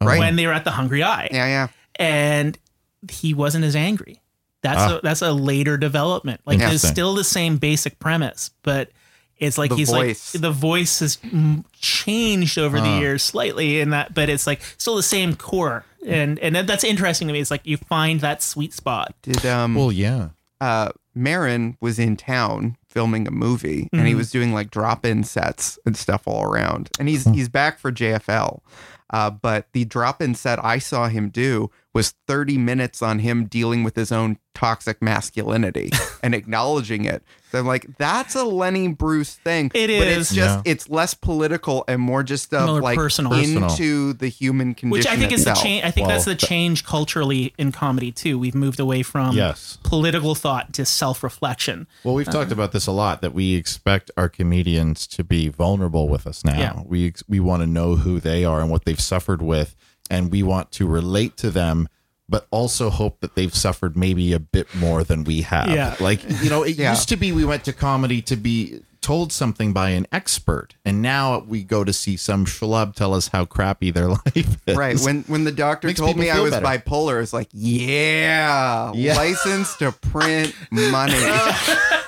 [0.03, 0.19] Right.
[0.19, 1.69] when they were at the Hungry i, Yeah, yeah.
[1.97, 2.59] and
[3.11, 4.21] he wasn't as angry.
[4.63, 4.97] That's Ah.
[4.97, 6.41] a, that's a later development.
[6.47, 6.91] Like it's Interesting.
[6.93, 8.91] still the same basic premise, but
[9.37, 10.35] it's like The he's voice.
[10.35, 11.19] like the voice has
[11.81, 12.99] changed over the Ah.
[13.01, 15.85] years slightly in that, but it's like still the same core.
[16.07, 17.41] And and that's interesting to me.
[17.41, 19.15] It's like you find that sweet spot.
[19.23, 20.29] Did um well, yeah,
[20.61, 25.79] uh Maron was in town filming a movie and he was doing like drop-in sets
[25.87, 26.91] and stuff all around.
[26.99, 28.61] And he's he's back for JFL.
[29.11, 33.85] Uh, but the drop-in set I saw him do was 30 minutes on him dealing
[33.85, 35.91] with his own toxic masculinity
[36.23, 37.23] and acknowledging it.
[37.51, 39.71] So I'm like, that's a Lenny Bruce thing.
[39.75, 40.63] It But it's just Yeah.
[40.73, 43.31] it's less political and more just of More like personal.
[43.33, 43.71] Personal.
[43.71, 44.91] into the human condition.
[44.91, 45.85] Which I think is the change.
[45.85, 48.39] I think that's the change culturally in comedy too.
[48.41, 49.79] We've moved away from Yes.
[49.85, 51.87] political thought to self reflection.
[52.03, 52.39] Well, we've Uh-huh.
[52.39, 56.45] talked about this a lot that we expect our comedians to be vulnerable with us
[56.45, 56.59] now.
[56.59, 56.83] Yeah.
[56.85, 59.77] We we want to know who they are and what they've suffered with,
[60.11, 61.89] and we want to relate to them,
[62.29, 65.71] but also hope that they've suffered maybe a bit more than we have.
[65.71, 65.95] Yeah.
[66.01, 66.91] Like you know, it Yeah.
[66.91, 71.03] used to be we went to comedy to be told something by an expert, and
[71.03, 74.77] now we go to see some schlub tell us how crappy their life is.
[74.77, 74.99] Right.
[74.99, 76.65] When when the doctor Makes told me I was better.
[76.65, 79.15] bipolar, it's like, yeah, Yeah.
[79.17, 81.13] license to print money.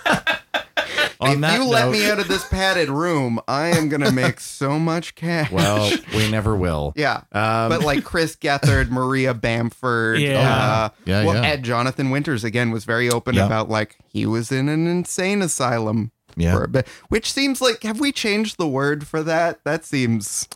[1.20, 4.40] On if that you let me out of this padded room, I am gonna make
[4.40, 5.50] so much cash.
[5.50, 6.92] well, we never will.
[6.96, 7.22] yeah.
[7.32, 10.40] Um, but like Chris Gethard, Maria Bamford, Yeah.
[10.40, 11.48] uh, Yeah, well, yeah.
[11.48, 13.46] Ed Jonathan Winters again was very open Yeah.
[13.46, 16.54] about like he was in an insane asylum Yeah.
[16.54, 19.64] for a bit, which seems like have we changed the word for that?
[19.64, 20.48] That seems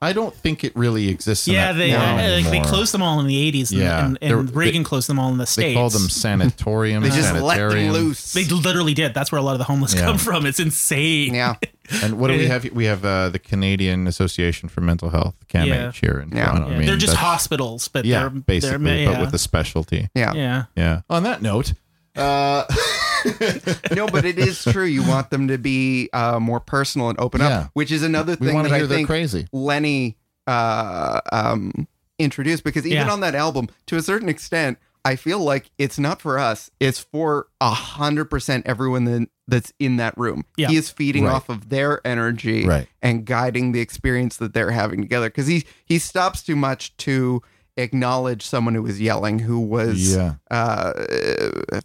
[0.00, 1.48] I don't think it really exists.
[1.48, 4.04] In Yeah, they uh, like, they closed them all in the eighties, and, Yeah.
[4.06, 5.66] and, They're- and Reagan they- closed them all in the states.
[5.66, 7.08] They call them sanatoriums.
[7.08, 8.32] they just let them loose.
[8.32, 9.12] They literally did.
[9.12, 10.02] That's where a lot of the homeless Yeah.
[10.02, 10.46] come from.
[10.46, 11.34] It's insane.
[11.34, 11.56] yeah.
[12.02, 12.64] And what do we have?
[12.72, 15.90] We have uh, the Canadian Association for Mental Health, CAMH, Yeah.
[15.92, 16.44] here in Yeah.
[16.44, 16.68] Toronto.
[16.68, 19.38] Yeah, I mean, they're just that's- hospitals, but Yeah, they're basically, they're, but with a
[19.38, 20.08] specialty.
[20.14, 20.34] Yeah.
[20.34, 20.64] yeah.
[20.76, 21.00] Yeah.
[21.08, 21.72] On that note,
[22.14, 22.64] uh,
[23.94, 24.84] no, but it is true.
[24.84, 27.48] You want them to be uh, more personal and open Yeah.
[27.60, 29.46] up, which is another we thing want that to I hear they're think crazy.
[29.52, 30.16] Lenny
[30.46, 31.86] uh, um,
[32.18, 32.64] introduced.
[32.64, 33.12] Because even Yeah.
[33.12, 36.70] on that album, to a certain extent, I feel like it's not for us.
[36.80, 40.44] It's for a hundred percent everyone that, that's in that room.
[40.56, 40.68] Yeah.
[40.68, 41.34] He is feeding Right.
[41.34, 42.88] off of their energy Right.
[43.00, 45.28] and guiding the experience that they're having together.
[45.28, 47.42] Because he he stops too much to
[47.78, 50.34] acknowledge someone who was yelling, who was Yeah.
[50.50, 50.92] uh,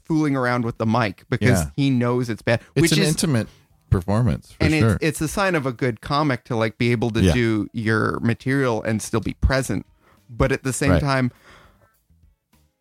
[0.05, 1.69] fooling around with the mic because Yeah.
[1.75, 2.61] he knows it's bad.
[2.75, 3.47] It's an is intimate
[3.89, 4.89] performance for and sure.
[4.95, 7.33] it's it's a sign of a good comic to like be able to Yeah.
[7.33, 9.85] do your material and still be present
[10.27, 10.99] but at the same Right.
[11.01, 11.31] time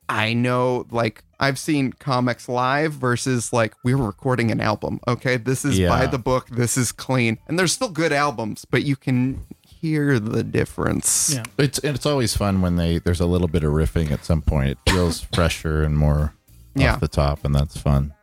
[0.09, 5.37] i know like i've seen comics live versus like we were recording an album okay
[5.37, 8.97] this is by the book this is clean and there's still good albums but you
[8.97, 9.41] can
[9.83, 11.43] hear the difference Yeah.
[11.59, 14.71] it's it's always fun when they there's a little bit of riffing at some point.
[14.71, 16.33] It feels fresher and more
[16.75, 16.95] Yeah.
[16.95, 18.15] off the top, and that's fun.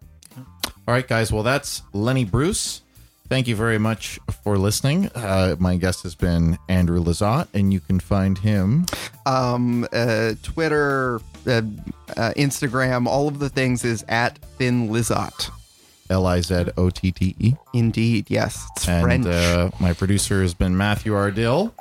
[0.88, 1.32] All right, guys.
[1.32, 2.82] Well, that's Lenny Bruce.
[3.28, 5.08] Thank you very much for listening.
[5.14, 8.86] Uh, my guest has been Andrew Lizotte, and you can find him.
[9.28, 11.62] um uh twitter uh,
[12.18, 15.52] uh, instagram all of the things is at thin lizot
[16.10, 17.54] L I Z O T T E.
[17.74, 21.72] indeed yes it's And french uh, my producer has been Matthew Ardill.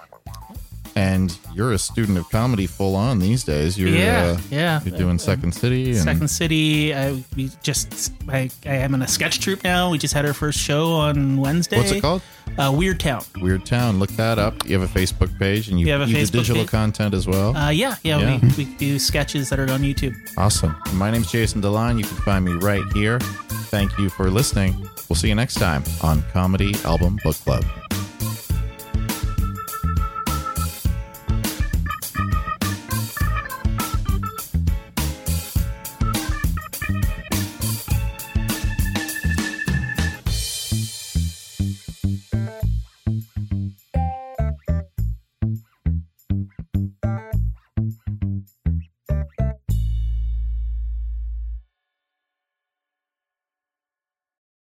[0.98, 3.78] And you're a student of comedy full on these days.
[3.78, 4.80] You're, yeah, uh, yeah.
[4.84, 5.90] You're doing Second City.
[5.90, 6.92] And Second City.
[6.92, 9.90] I we just I, I am in a sketch troupe now.
[9.90, 11.76] We just had our first show on Wednesday.
[11.76, 12.22] What's it called?
[12.58, 13.22] Uh, Weird Town.
[13.36, 14.00] Weird Town.
[14.00, 14.68] Look that up.
[14.68, 16.70] You have a Facebook page and you, We have a you do digital page.
[16.70, 17.56] content as well.
[17.56, 18.40] Uh, yeah, yeah, Yeah.
[18.56, 20.16] We, we do sketches that are on YouTube.
[20.36, 20.74] awesome.
[20.94, 21.98] My name's Jason DeLine.
[21.98, 23.20] You can find me right here.
[23.70, 24.74] Thank you for listening.
[25.08, 27.64] We'll see you next time on Comedy Album Book Club.